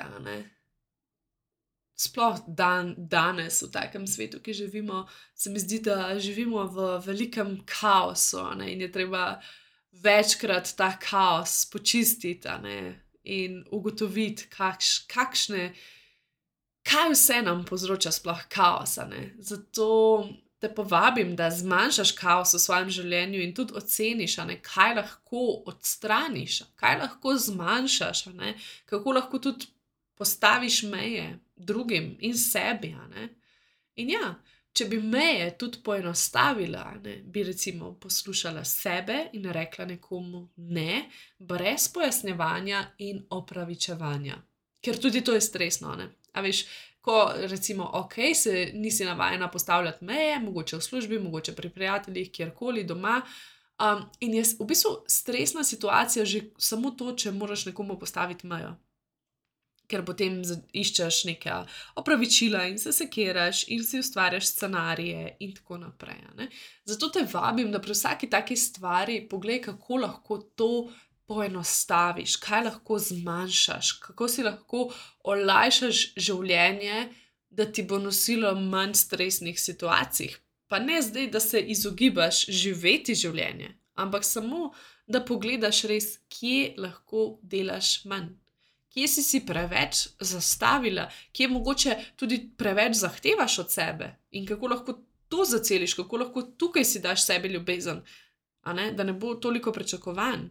Sploh 1.97 2.41
dan, 2.49 2.95
danes, 2.99 3.63
v 3.63 3.71
takem 3.73 4.07
svetu, 4.07 4.41
ki 4.43 4.53
živimo, 4.53 5.07
se 5.35 5.51
mi 5.51 5.61
zdi, 5.61 5.79
da 5.87 6.19
živimo 6.19 6.65
v 6.67 6.89
velikem 7.07 7.61
kaosu 7.69 8.43
ne? 8.59 8.73
in 8.73 8.81
je 8.81 8.93
treba 8.93 9.41
večkrat 10.03 10.75
ta 10.77 10.97
kaos 10.99 11.71
počistiti 11.71 12.49
in 13.25 13.65
ugotoviti, 13.71 14.49
kakš, 14.51 15.07
kakšne, 15.07 15.73
kaj 16.83 17.11
vse 17.13 17.43
nam 17.43 17.65
povzroča 17.65 18.13
sploh 18.13 18.47
kaos. 18.49 18.99
Zato 19.39 20.29
te 20.63 20.75
povabim, 20.75 21.37
da 21.37 21.51
zmanjšaš 21.51 22.13
kaos 22.15 22.55
v 22.55 22.61
svojem 22.63 22.91
življenju 22.91 23.41
in 23.43 23.55
tudi 23.55 23.75
oceniš, 23.79 24.37
kaj 24.63 24.95
lahko 24.95 25.47
odstraniš, 25.67 26.63
kaj 26.79 26.99
lahko 27.01 27.35
zmanjšaš, 27.35 28.25
kako 28.87 29.17
lahko 29.19 29.39
tudi 29.43 29.67
postaviš 30.15 30.83
meje 30.83 31.39
drugim 31.57 32.17
in 32.21 32.39
sebi. 32.39 32.95
In 33.97 34.15
ja, 34.15 34.35
če 34.73 34.87
bi 34.89 35.01
meje 35.03 35.51
tudi 35.59 35.83
poenostavila, 35.85 36.85
ne, 37.03 37.19
bi 37.27 37.43
recimo 37.45 37.93
poslušala 38.01 38.65
sebe 38.65 39.19
in 39.33 39.51
rekla 39.53 39.85
nekomu 39.91 40.47
ne, 40.57 41.09
brez 41.39 41.89
pojasnjevanja 41.93 42.87
in 42.99 43.25
opravičevanja. 43.31 44.39
Ker 44.83 44.99
tudi 44.99 45.25
to 45.27 45.35
je 45.35 45.41
stresno. 45.41 45.97
A 46.33 46.41
veš, 46.41 46.65
ko 47.03 47.33
recimo, 47.51 47.91
ok, 47.93 48.15
se 48.35 48.71
nisi 48.75 49.05
navajena 49.05 49.51
postavljati 49.51 50.05
meje, 50.05 50.39
mogoče 50.39 50.77
v 50.77 50.81
službi, 50.81 51.19
mogoče 51.19 51.55
pri 51.55 51.71
prijateljih, 51.71 52.31
kjerkoli 52.33 52.85
doma. 52.85 53.23
Um, 53.83 54.05
in 54.21 54.35
je 54.35 54.45
v 54.61 54.67
bistvu 54.69 54.91
stresna 55.09 55.65
situacija 55.65 56.25
že 56.25 56.41
samo 56.59 56.91
to, 56.91 57.13
če 57.17 57.33
moraš 57.33 57.67
nekomu 57.67 57.99
postaviti 57.99 58.47
mejo. 58.47 58.77
Ker 59.91 60.05
potem 60.07 60.39
iščeš 60.73 61.25
neka 61.29 61.57
opravičila 61.99 62.63
in 62.71 62.79
se 62.79 62.93
sekiraš, 62.95 63.65
in 63.75 63.83
si 63.85 63.99
ustvarjaš 64.01 64.47
scenarije, 64.53 65.37
in 65.41 65.57
tako 65.57 65.81
naprej. 65.83 66.21
Ne? 66.39 66.47
Zato 66.85 67.11
te 67.11 67.27
vabim, 67.33 67.73
da 67.73 67.81
pri 67.83 67.97
vsaki 67.99 68.31
taki 68.31 68.57
stvari 68.57 69.27
pogledaj, 69.29 69.63
kako 69.73 69.99
lahko 70.07 70.39
to 70.39 70.71
poenostaviš, 71.27 72.37
kaj 72.37 72.65
lahko 72.65 72.99
zmanjšaš, 72.99 73.93
kako 74.03 74.29
si 74.29 74.43
lahko 74.43 74.87
olajšaš 75.25 76.05
življenje, 76.17 77.09
da 77.51 77.67
ti 77.73 77.85
bo 77.85 77.99
nosilo 77.99 78.55
manj 78.55 78.95
stresnih 78.97 79.61
situacij. 79.61 80.33
Pa 80.69 80.79
ne 80.79 81.03
zdaj, 81.03 81.29
da 81.31 81.41
se 81.41 81.61
izogibaš 81.61 82.47
živeti 82.49 83.15
življenje, 83.15 83.75
ampak 83.95 84.25
samo, 84.25 84.71
da 85.07 85.21
pogledaš 85.25 85.83
res, 85.91 86.07
kje 86.33 86.75
lahko 86.81 87.27
delaš 87.43 88.05
manj. 88.09 88.33
Kje 88.93 89.09
si 89.09 89.23
si 89.25 89.41
preveč 89.49 90.07
zastavila, 90.21 91.07
kje 91.33 91.49
mogoče 91.49 91.97
tudi 92.17 92.39
preveč 92.57 92.99
zahtevaš 93.01 93.59
od 93.65 93.71
sebe 93.73 94.09
in 94.37 94.47
kako 94.49 94.69
lahko 94.69 94.97
to 95.33 95.45
zaceliš, 95.49 95.95
kako 95.97 96.21
lahko 96.25 96.43
tukaj 96.61 96.85
si 96.85 97.01
daš 97.01 97.25
sebi 97.25 97.49
ljubezen, 97.49 98.03
ne? 98.77 98.91
da 98.93 99.05
ne 99.05 99.13
bo 99.13 99.35
toliko 99.35 99.73
pričakovanj 99.73 100.51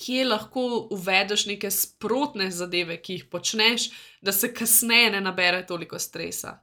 kje 0.00 0.24
lahko 0.24 0.88
uvedeš 0.90 1.46
neke 1.46 1.70
sprotne 1.70 2.50
zadeve, 2.50 2.96
ki 3.02 3.18
jih 3.18 3.24
počneš, 3.30 3.90
da 4.20 4.32
se 4.32 4.54
kasneje 4.54 5.10
ne 5.10 5.20
nabere 5.20 5.66
toliko 5.66 5.98
stresa. 5.98 6.56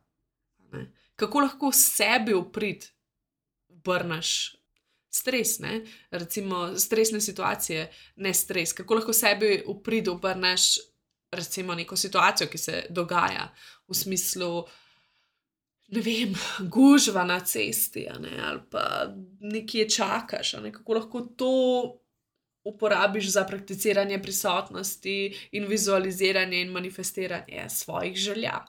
Ne? 0.73 0.87
Kako 1.15 1.45
lahko 1.45 1.71
sebi 1.71 2.33
uprit, 2.33 2.89
obrneš 3.69 4.55
stres, 5.09 5.59
ne? 5.59 5.81
recimo 6.11 6.77
stresne 6.77 7.21
situacije, 7.21 7.91
ne 8.15 8.33
stres. 8.33 8.73
Kako 8.73 8.95
lahko 9.01 9.13
sebi 9.13 9.61
uprit, 9.67 10.07
obrneš 10.07 10.77
recimo 11.31 11.75
neko 11.75 11.95
situacijo, 11.95 12.49
ki 12.49 12.57
se 12.57 12.83
dogaja 12.89 13.51
v 13.87 13.95
smislu. 13.95 14.65
Ne 15.87 16.01
vem, 16.01 16.33
gužva 16.73 17.23
na 17.23 17.39
cesti, 17.39 18.07
ali 18.11 18.59
pa 18.71 19.13
nekje 19.39 19.89
čakaš, 19.89 20.53
ne? 20.63 20.71
kako 20.71 20.93
lahko 20.93 21.21
to 21.21 21.53
uporabiš 22.67 23.31
za 23.31 23.43
prakticiranje 23.43 24.21
prisotnosti 24.21 25.47
in 25.51 25.67
vizualiziranje 25.67 26.61
in 26.61 26.71
manifestiranje 26.71 27.69
svojih 27.69 28.15
želja. 28.15 28.65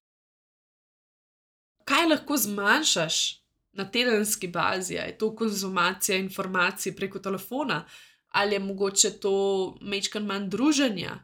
Kaj 1.84 2.06
lahko 2.06 2.37
zmanjšaš 2.37 3.44
na 3.72 3.90
tedenski 3.90 4.48
bazi? 4.48 4.94
Je 4.94 5.18
to 5.18 5.37
konzumacija 5.37 6.18
informacij 6.18 6.96
preko 6.96 7.18
telefona, 7.18 7.84
ali 8.28 8.54
je 8.54 8.58
mogoče 8.58 9.11
to 9.20 9.34
mečkan 9.80 10.26
manj 10.26 10.48
druženja, 10.48 11.18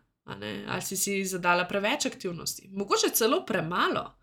ali 0.68 0.82
si 0.82 0.96
si 0.96 1.24
zadala 1.24 1.68
preveč 1.68 2.06
aktivnosti, 2.06 2.68
mogoče 2.72 3.10
celo 3.14 3.44
premalo, 3.46 4.18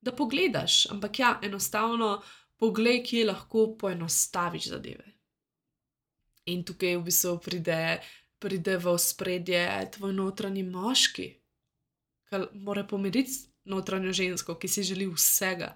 da 0.00 0.12
pogledaš, 0.12 0.86
ampak 0.90 1.18
ja, 1.18 1.38
enostavno 1.42 2.22
poglej, 2.56 3.02
kje 3.04 3.26
lahko 3.26 3.76
poenostaviš 3.80 4.68
zadeve. 4.68 5.13
In 6.50 6.64
tukaj 6.64 6.98
v 6.98 7.06
bistvu 7.06 7.38
pride, 7.40 8.00
pride 8.38 8.76
v 8.76 8.98
spredje 9.00 9.64
tvoj 9.96 10.12
notranji 10.12 10.64
moški, 10.68 11.28
ki 12.28 12.40
mora 12.66 12.84
pomiriti 12.84 13.46
notranjo 13.64 14.12
žensko, 14.12 14.58
ki 14.60 14.68
si 14.68 14.84
želi 14.84 15.06
vsega, 15.08 15.70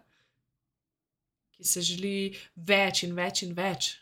ki 1.57 1.65
se 1.65 1.83
želi 1.83 2.37
več 2.55 3.03
in 3.07 3.17
več 3.17 3.43
in 3.47 3.57
več. 3.57 3.95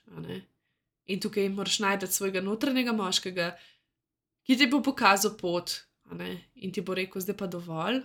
In 1.07 1.22
tukaj 1.22 1.48
moraš 1.55 1.79
najti 1.85 2.11
svojega 2.11 2.42
notranjega 2.42 2.92
moškega, 2.96 3.52
ki 4.42 4.59
ti 4.59 4.66
bo 4.66 4.83
pokazal 4.83 5.37
pot 5.38 5.79
in 6.55 6.72
ti 6.72 6.83
bo 6.83 6.94
rekel, 6.94 7.22
zdaj 7.22 7.38
pa 7.38 7.46
dovolj. 7.50 8.02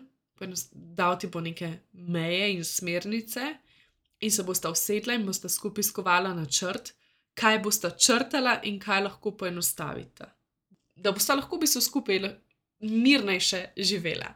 Dal 0.71 1.19
ti 1.21 1.27
bo 1.29 1.41
neke 1.41 1.67
meje 1.93 2.47
in 2.55 2.63
smernice, 2.65 3.43
in 4.21 4.31
se 4.31 4.43
bosta 4.43 4.71
usedla 4.73 5.13
in 5.13 5.25
bosta 5.25 5.49
skupaj 5.49 5.85
skovala 5.85 6.33
načrt, 6.33 6.95
kaj 7.33 7.59
bosta 7.59 7.91
črtala 7.97 8.59
in 8.63 8.79
kaj 8.79 9.03
lahko 9.07 9.31
poenostavita. 9.37 10.29
Da 10.95 11.11
bosta 11.11 11.35
lahko 11.35 11.57
bi 11.57 11.67
se 11.67 11.81
skupaj 11.81 12.19
mirnejše 12.79 13.65
živela. 13.77 14.33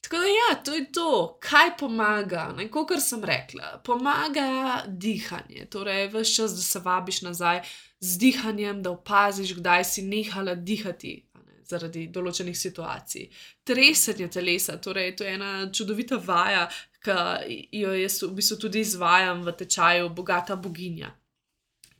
Tako 0.00 0.16
da, 0.16 0.26
ja, 0.26 0.62
to 0.64 0.74
je 0.74 0.92
to, 0.92 1.38
kaj 1.42 1.76
pomaga. 1.78 2.54
Kot 2.70 3.02
sem 3.02 3.24
rekla, 3.24 3.80
pomaga 3.84 4.84
dihanje. 4.86 5.66
Torej, 5.70 6.06
vse 6.14 6.34
čas, 6.34 6.54
da 6.54 6.62
se 6.62 6.78
vabiš 6.78 7.22
nazaj 7.22 7.62
z 8.00 8.18
dihanjem, 8.18 8.82
da 8.82 8.90
opaziš, 8.90 9.54
kdaj 9.54 9.84
si 9.84 10.02
nehala 10.02 10.54
dihati 10.54 11.26
zaradi 11.66 12.06
določenih 12.14 12.56
situacij. 12.58 13.26
Tresenje 13.66 14.28
telesa, 14.30 14.78
torej, 14.78 15.16
to 15.18 15.26
je 15.26 15.34
ena 15.34 15.52
čudovita 15.72 16.20
vaja, 16.22 16.68
ki 17.02 17.58
jo 17.80 17.94
jaz 17.96 18.20
v 18.22 18.32
bistvu 18.38 18.60
tudi 18.66 18.82
izvajam 18.86 19.42
v 19.46 19.54
tečaju 19.58 20.10
Bogata 20.14 20.56
boginja. 20.56 21.10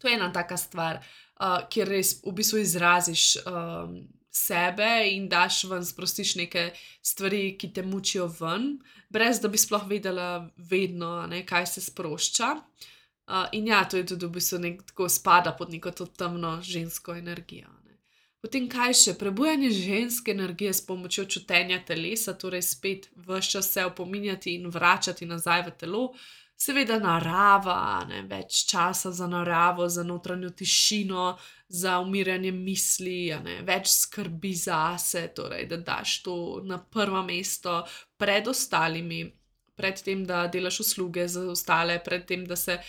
To 0.06 0.10
je 0.10 0.14
ena 0.14 0.32
taka 0.32 0.56
stvar, 0.56 1.00
uh, 1.40 1.64
kjer 1.66 1.88
res 1.90 2.20
v 2.22 2.30
bistvu 2.38 2.60
izraziš 2.62 3.22
um, 3.42 3.96
sebe 4.30 4.86
in 5.10 5.24
daš 5.28 5.64
ven, 5.66 5.82
sprostiš 5.82 6.36
neke 6.38 6.68
stvari, 7.02 7.56
ki 7.58 7.72
te 7.74 7.82
mučijo 7.82 8.28
ven, 8.38 8.76
brez 9.10 9.40
da 9.42 9.50
bi 9.50 9.58
sploh 9.58 9.88
vedela, 9.90 10.46
vedno, 10.70 11.10
ne, 11.26 11.42
kaj 11.46 11.66
se 11.72 11.82
sprošča. 11.88 12.52
Uh, 12.54 13.48
in 13.58 13.66
ja, 13.66 13.82
to 13.82 13.98
je 13.98 14.06
tudi 14.12 14.30
v 14.30 14.36
bistvu 14.38 14.62
nek, 14.62 14.86
tako 14.92 15.10
spada 15.10 15.56
pod 15.58 15.74
neko 15.74 15.90
to 15.90 16.06
temno 16.06 16.60
žensko 16.62 17.18
energijo. 17.18 17.74
Ne. 17.82 17.98
Potem 18.38 18.70
kaj 18.70 18.94
še, 18.94 19.18
prebujanje 19.18 19.74
ženske 19.74 20.36
energije 20.38 20.78
s 20.78 20.86
pomočjo 20.86 21.26
čutenja 21.26 21.82
telesa, 21.82 22.38
torej 22.38 22.62
spet 22.62 23.10
vse 23.26 23.56
čas 23.56 23.74
se 23.74 23.90
opominjati 23.90 24.54
in 24.54 24.70
vračati 24.70 25.26
nazaj 25.26 25.66
v 25.66 25.78
telo, 25.82 26.08
seveda 26.56 26.98
narava, 27.00 28.04
ne, 28.08 28.22
več 28.28 28.64
časa 28.70 29.12
za 29.12 29.28
naravo, 29.28 29.88
za 29.92 30.04
notranjo 30.06 30.50
tišino, 30.56 31.36
za 31.68 31.98
umirjanje 32.00 32.52
misli, 32.52 33.18
ne, 33.44 33.60
več 33.66 33.90
skrbi 33.92 34.54
zase, 34.56 35.26
torej 35.36 35.66
da 35.70 35.80
daš 35.92 36.20
to 36.24 36.36
na 36.64 36.78
prvo 36.78 37.22
mesto 37.26 37.82
pred 38.16 38.48
ostalimi, 38.48 39.26
pred 39.76 40.00
tem, 40.00 40.24
da 40.24 40.46
delaš 40.48 40.80
usluge 40.86 41.26
za 41.28 41.44
ostale, 41.52 41.98
pred 42.04 42.24
tem, 42.28 42.46
da 42.46 42.56
se. 42.56 42.80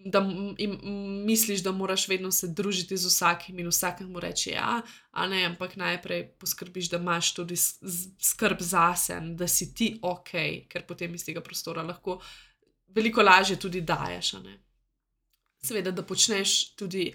Da 0.00 0.22
misliš, 0.24 1.60
da 1.60 1.74
moraš 1.76 2.06
vedno 2.08 2.30
se 2.32 2.48
družiti 2.56 2.96
z 2.96 3.10
vsakim 3.10 3.58
in 3.60 3.66
vsakemu 3.68 4.22
reči, 4.24 4.54
ja, 4.54 4.78
a 5.12 5.26
ne, 5.28 5.42
ampak 5.44 5.74
najprej 5.76 6.22
poskrbiš, 6.40 6.88
da 6.88 6.96
imaš 6.96 7.34
tudi 7.36 7.58
skrb 7.60 8.64
zase, 8.64 9.18
da 9.36 9.44
si 9.44 9.74
ti 9.76 9.90
ok, 10.00 10.32
ker 10.72 10.86
potem 10.88 11.18
iz 11.18 11.26
tega 11.26 11.44
prostora 11.44 11.84
lahko 11.84 12.16
veliko 12.94 13.22
lažje 13.22 13.58
tudi 13.58 13.80
daješ. 13.80 14.34
Seveda, 15.62 15.90
da 15.90 16.02
počneš 16.02 16.74
tudi 16.76 17.10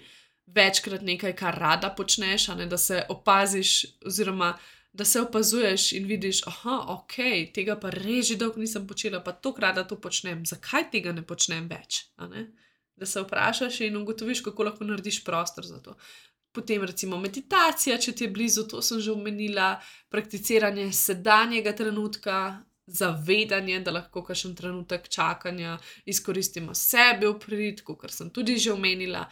večkrat 0.46 1.02
nekaj, 1.02 1.34
kar 1.36 1.58
rada 1.58 1.90
počneš, 1.90 2.48
ne, 2.48 2.66
da 2.66 2.78
se 2.78 3.02
opaziš, 3.08 3.84
oziroma 4.06 4.54
da 4.96 5.04
se 5.04 5.20
opazuješ 5.20 5.92
in 5.92 6.06
vidiš, 6.06 6.40
da 6.44 6.76
ok, 6.88 7.16
tega 7.54 7.76
pa 7.80 7.90
res 7.90 8.30
že 8.30 8.36
dolgo 8.40 8.60
nisem 8.60 8.86
počela, 8.86 9.20
pa 9.20 9.32
tako 9.32 9.60
rada 9.60 9.84
to 9.84 9.98
počnem, 10.00 10.46
zakaj 10.46 10.90
tega 10.90 11.12
ne 11.12 11.22
počnem 11.22 11.68
več. 11.68 12.06
Da 12.96 13.06
se 13.06 13.20
vprašaš 13.20 13.80
in 13.84 13.96
ugotoviš, 13.96 14.40
kako 14.40 14.70
lahko 14.70 14.84
narediš 14.84 15.24
prostor 15.24 15.66
za 15.66 15.82
to. 15.82 15.96
Potem, 16.52 16.84
recimo, 16.88 17.18
meditacija, 17.20 17.98
če 18.00 18.14
ti 18.16 18.24
je 18.24 18.30
blizu, 18.32 18.64
to 18.64 18.80
sem 18.82 19.00
že 19.00 19.12
omenila, 19.12 19.74
prakticiranje 20.08 20.88
sedanjega 20.92 21.74
trenutka, 21.76 22.62
zavedanje, 22.86 23.80
da 23.80 23.90
lahko 23.90 24.22
kakšen 24.24 24.54
trenutek 24.54 25.08
čakanja 25.08 25.78
izkoristimo 26.04 26.74
sebi 26.74 27.26
v 27.26 27.38
prid, 27.38 27.82
kot 27.82 28.10
sem 28.10 28.30
tudi 28.30 28.58
že 28.58 28.72
omenila, 28.72 29.26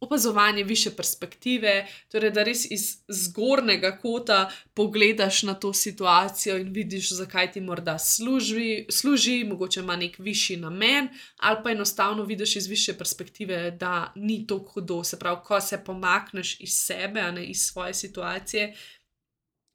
opazovanje 0.00 0.64
više 0.64 0.90
perspektive, 0.96 1.86
torej 2.08 2.30
da 2.30 2.42
res 2.42 2.66
iz 2.70 2.98
zgornjega 3.08 3.98
kota 3.98 4.50
pogledaš 4.74 5.42
na 5.42 5.54
to 5.54 5.72
situacijo 5.72 6.58
in 6.58 6.72
vidiš, 6.72 7.12
zakaj 7.12 7.52
ti 7.52 7.60
morda 7.60 7.98
služi, 7.98 8.86
služi 8.90 9.44
mogoče 9.44 9.80
ima 9.80 9.96
nek 9.96 10.18
višji 10.18 10.56
namen, 10.56 11.08
ali 11.36 11.56
pa 11.64 11.70
enostavno 11.70 12.24
vidiš 12.24 12.56
iz 12.56 12.66
više 12.66 12.98
perspektive, 12.98 13.70
da 13.70 14.12
ni 14.16 14.46
tako 14.46 14.72
hudo. 14.72 15.04
Se 15.04 15.18
pravi, 15.18 15.38
ko 15.44 15.60
se 15.60 15.84
pomakneš 15.84 16.60
iz 16.60 16.72
sebe, 16.72 17.22
ne 17.32 17.44
iz 17.44 17.60
svoje 17.60 17.94
situacije. 17.94 18.74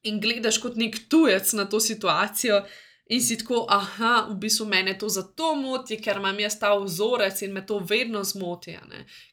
In 0.03 0.19
gledaš 0.19 0.57
kot 0.59 0.75
nek 0.75 0.97
tujec 1.09 1.53
na 1.53 1.65
to 1.65 1.79
situacijo, 1.79 2.63
In 3.05 3.21
si 3.21 3.35
tako, 3.37 3.65
ah, 3.69 4.29
v 4.29 4.37
bistvu 4.39 4.65
mene 4.65 4.93
to 4.97 5.09
zato 5.09 5.55
moti, 5.59 5.97
ker 5.99 6.21
imam 6.21 6.37
jaz 6.39 6.55
ta 6.59 6.71
vzorec 6.79 7.41
in 7.43 7.51
me 7.53 7.65
to 7.67 7.81
vedno 7.83 8.23
zmoti, 8.23 8.77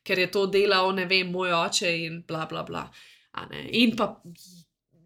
ker 0.02 0.18
je 0.18 0.30
to 0.30 0.46
delal, 0.50 0.90
ne 0.94 1.06
vem, 1.06 1.30
moj 1.30 1.54
oče 1.54 1.92
in 2.04 2.18
bla, 2.26 2.48
bla, 2.50 2.64
bla. 2.66 2.82
In 3.70 3.94
pa 3.96 4.10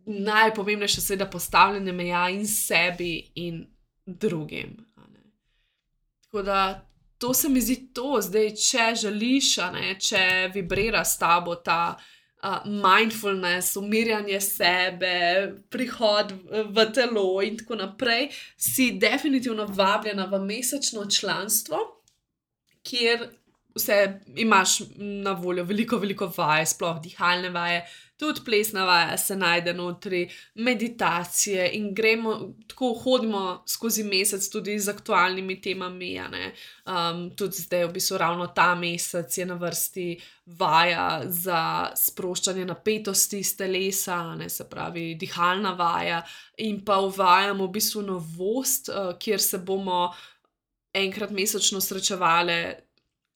najpomembnejše 0.07 1.05
je, 1.13 1.17
da 1.21 1.29
postavljanje 1.31 1.93
meja 1.93 2.25
in 2.33 2.47
sebi 2.49 3.33
in 3.35 3.67
drugim. 4.07 4.77
Tako 6.25 6.43
da 6.43 6.89
to 7.19 7.35
se 7.35 7.49
mi 7.49 7.61
zdi 7.61 7.93
to, 7.93 8.19
zdaj, 8.21 8.51
če 8.57 8.89
želiš, 9.05 9.57
ne, 9.77 9.95
če 10.01 10.51
vibrira 10.55 11.05
s 11.05 11.19
tabo 11.19 11.55
ta 11.55 11.97
mindfulness, 12.65 13.77
umirjanje 13.77 14.41
sebe, 14.41 15.15
prihod 15.71 16.35
v 16.71 16.87
telo 16.95 17.43
in 17.43 17.57
tako 17.59 17.79
naprej, 17.81 18.29
si 18.57 18.91
definitivno 19.01 19.67
vabljena 19.67 20.27
v 20.33 20.43
mesečno 20.45 21.07
članstvo, 21.11 21.81
kjer 22.85 23.29
vse 23.75 24.21
imaš 24.37 24.79
na 24.97 25.33
voljo, 25.33 25.65
veliko, 25.65 25.99
veliko 25.99 26.31
vaj, 26.37 26.67
sploh 26.67 27.01
dihalne 27.03 27.51
vaje, 27.51 27.85
tudi 28.17 28.41
plesna 28.45 28.85
vaja 28.85 29.17
se 29.19 29.37
najde 29.37 29.75
notri, 29.75 30.31
meditacije 30.55 31.71
in 31.73 31.95
gremo, 31.95 32.55
tako 32.67 32.93
hodimo 33.03 33.65
skozi 33.69 34.05
mesec 34.05 34.49
tudi 34.49 34.79
z 34.79 34.89
aktualnimi 34.89 35.61
temami. 35.61 36.21
Um, 36.21 37.31
tudi 37.37 37.57
zdaj, 37.57 37.85
v 37.89 37.93
bistvu, 37.93 38.19
ravno 38.19 38.47
ta 38.47 38.75
mesec 38.75 39.39
je 39.39 39.47
na 39.47 39.55
vrsti 39.55 40.21
vaja 40.47 41.23
za 41.27 41.91
sproščanje 41.97 42.65
napetosti 42.65 43.39
iz 43.39 43.57
telesa, 43.57 44.35
ne, 44.39 44.49
se 44.49 44.69
pravi, 44.71 45.15
dihalna 45.19 45.75
vaja, 45.75 46.23
in 46.59 46.85
pa 46.85 47.01
uvajamo 47.03 47.67
v 47.67 47.75
bistvu 47.75 48.03
novost, 48.03 48.89
uh, 48.89 49.15
kjer 49.19 49.43
se 49.43 49.59
bomo 49.59 50.13
enkrat 50.95 51.31
mesečno 51.31 51.81
srečevali. 51.81 52.63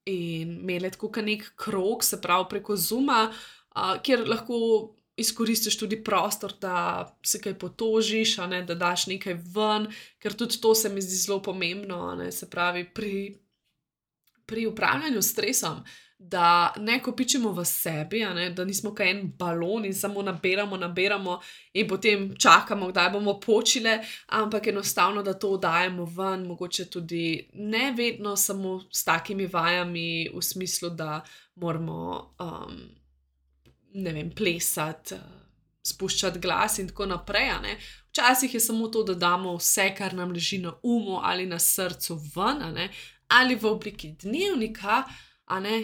In 0.09 0.55
imeli 0.63 0.89
tako 0.89 1.11
nek 1.21 1.43
krok, 1.61 2.05
se 2.05 2.17
pravi 2.21 2.47
preko 2.49 2.77
Zuma, 2.81 3.27
uh, 3.29 3.58
kjer 4.03 4.29
lahko 4.29 4.59
izkoristiš 5.19 5.79
tudi 5.79 6.05
prostor, 6.05 6.53
da 6.61 7.19
se 7.23 7.41
kaj 7.41 7.59
potožiš, 7.59 8.37
ne, 8.39 8.63
da 8.63 8.75
daš 8.75 9.07
nekaj 9.07 9.35
ven, 9.35 9.89
ker 10.23 10.35
tudi 10.35 10.61
to 10.63 10.75
se 10.75 10.89
mi 10.89 11.03
zdi 11.03 11.17
zelo 11.17 11.43
pomembno, 11.43 12.15
ne, 12.15 12.33
se 12.33 12.51
pravi 12.51 12.85
pri, 12.95 13.39
pri 14.47 14.67
upravljanju 14.67 15.23
s 15.23 15.33
stresom. 15.33 15.83
Da 16.19 16.75
ne 16.77 16.97
kopičimo 17.03 17.53
v 17.55 17.65
sebi, 17.65 18.25
ne, 18.35 18.49
da 18.51 18.65
nismo 18.65 18.91
kaj 18.95 19.11
en 19.11 19.21
balon 19.39 19.85
in 19.87 19.95
samo 19.95 20.23
nabiramo, 20.23 20.77
nabiramo 20.77 21.37
in 21.79 21.87
potem 21.89 22.33
čakamo, 22.39 22.89
kdaj 22.91 23.11
bomo 23.15 23.37
počili, 23.41 23.99
ampak 24.27 24.67
enostavno, 24.67 25.23
da 25.23 25.35
to 25.35 25.57
dajemo 25.57 26.05
ven, 26.05 26.47
mogoče 26.47 26.91
tudi 26.91 27.49
ne 27.55 27.93
vedno 27.97 28.37
samo 28.37 28.81
s 28.91 29.05
takimi 29.05 29.47
vajami, 29.47 30.31
v 30.35 30.43
smislu, 30.43 30.91
da 30.91 31.21
moramo 31.55 32.35
um, 32.41 32.98
ne 33.95 34.13
vem, 34.13 34.31
plesati, 34.31 35.15
eh, 35.15 35.39
spuščati 35.83 36.39
glas 36.39 36.79
in 36.79 36.89
tako 36.89 37.07
naprej. 37.07 37.77
Včasih 38.11 38.55
je 38.55 38.61
samo 38.61 38.89
to, 38.89 39.03
da 39.03 39.15
damo 39.15 39.57
vse, 39.57 39.95
kar 39.97 40.15
nam 40.15 40.33
leži 40.33 40.59
na 40.59 40.73
umu 40.83 41.21
ali 41.23 41.47
na 41.47 41.59
srcu, 41.59 42.19
ven, 42.35 42.89
ali 43.29 43.55
v 43.55 43.65
obliki 43.65 44.13
dnevnika. 44.23 45.05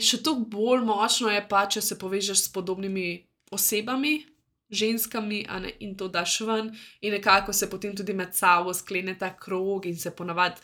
Še 0.01 0.21
toliko 0.23 0.51
bolj 0.51 0.85
močno 0.85 1.31
je 1.33 1.41
pa, 1.49 1.65
če 1.67 1.81
se 1.81 1.99
povežeš 1.99 2.43
s 2.45 2.53
podobnimi 2.53 3.25
osebami, 3.51 4.27
ženskami, 4.71 5.45
in 5.81 5.95
to 5.97 6.09
daš 6.09 6.41
ven, 6.41 6.73
in 7.01 7.13
nekako 7.13 7.53
se 7.53 7.71
potem 7.71 7.97
tudi 7.97 8.13
med 8.13 8.35
sabo 8.35 8.75
sklene 8.75 9.15
ta 9.19 9.31
krog, 9.37 9.87
in 9.87 9.97
se 9.97 10.11
ponavadi 10.11 10.61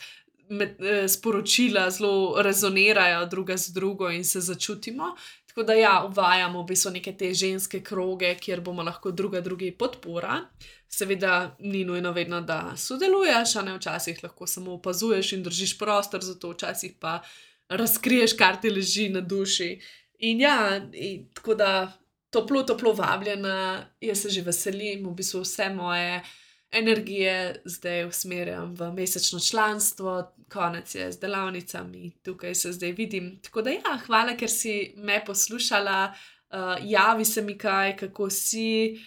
med, 0.51 0.81
eh, 0.81 1.07
sporočila 1.07 1.89
zelo 1.89 2.41
rezonirajo 2.41 3.25
druga 3.25 3.57
z 3.57 3.73
drugo, 3.73 4.09
in 4.11 4.23
se 4.25 4.41
začutimo. 4.41 5.15
Tako 5.47 5.63
da, 5.63 5.73
ja, 5.73 6.05
uvajamo 6.09 6.61
v 6.61 6.65
bistvu 6.65 6.91
neke 6.91 7.11
te 7.17 7.33
ženske 7.33 7.81
kroge, 7.83 8.35
kjer 8.39 8.61
bomo 8.61 8.83
lahko 8.83 9.11
druga 9.11 9.41
drugi 9.41 9.71
podpora. 9.71 10.41
Seveda, 10.87 11.55
ni 11.59 11.85
nujno 11.85 12.11
vedno, 12.11 12.41
da 12.41 12.73
sodeluješ, 12.77 13.55
a 13.55 13.61
ne 13.61 13.75
včasih 13.75 14.23
lahko 14.23 14.47
samo 14.47 14.73
opazuješ 14.73 15.33
in 15.33 15.43
držiš 15.43 15.77
prostor 15.77 16.23
za 16.23 16.35
to, 16.39 16.51
včasih 16.51 16.93
pa 16.99 17.21
razkriješ, 17.69 18.33
kar 18.39 18.61
ti 18.61 18.69
leži 18.69 19.09
na 19.09 19.21
duši. 19.21 19.79
In 20.19 20.39
ja, 20.39 20.81
in 20.93 21.27
tako 21.33 21.55
da 21.55 21.91
toplo, 22.29 22.63
toplo 22.63 22.93
vabljena, 22.93 23.85
jaz 24.01 24.21
se 24.21 24.29
že 24.29 24.41
veselim, 24.41 25.07
v 25.07 25.15
bistvu 25.15 25.41
vse 25.41 25.69
moje 25.75 26.21
energije 26.71 27.61
zdaj 27.65 28.05
usmerjam 28.05 28.75
v 28.75 28.91
mesečno 28.93 29.39
članstvo, 29.39 30.33
konec 30.49 30.95
je 30.95 31.11
z 31.11 31.19
delavnicami, 31.19 32.11
tukaj 32.23 32.55
se 32.55 32.71
zdaj 32.71 32.91
vidim. 32.91 33.39
Tako 33.43 33.61
da, 33.61 33.69
ja, 33.69 33.99
hvala, 34.05 34.35
ker 34.37 34.49
si 34.49 34.93
me 34.97 35.23
poslušala, 35.25 36.13
uh, 36.13 36.57
javi 36.83 37.25
se 37.25 37.41
mi 37.41 37.57
kaj, 37.57 37.97
kako 37.97 38.29
si, 38.29 38.99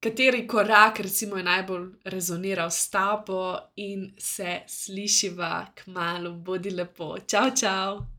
kateri 0.00 0.46
korak, 0.46 1.00
recimo, 1.00 1.36
je 1.36 1.42
najbolj 1.42 1.88
rezoniral 2.04 2.70
s 2.70 2.90
tabo 2.90 3.58
in 3.76 4.14
se 4.18 4.60
slišiva 4.66 5.66
k 5.74 5.86
malu, 5.86 6.34
bodi 6.34 6.70
lepo. 6.70 7.16
Čau, 7.26 7.50
čau! 7.60 8.17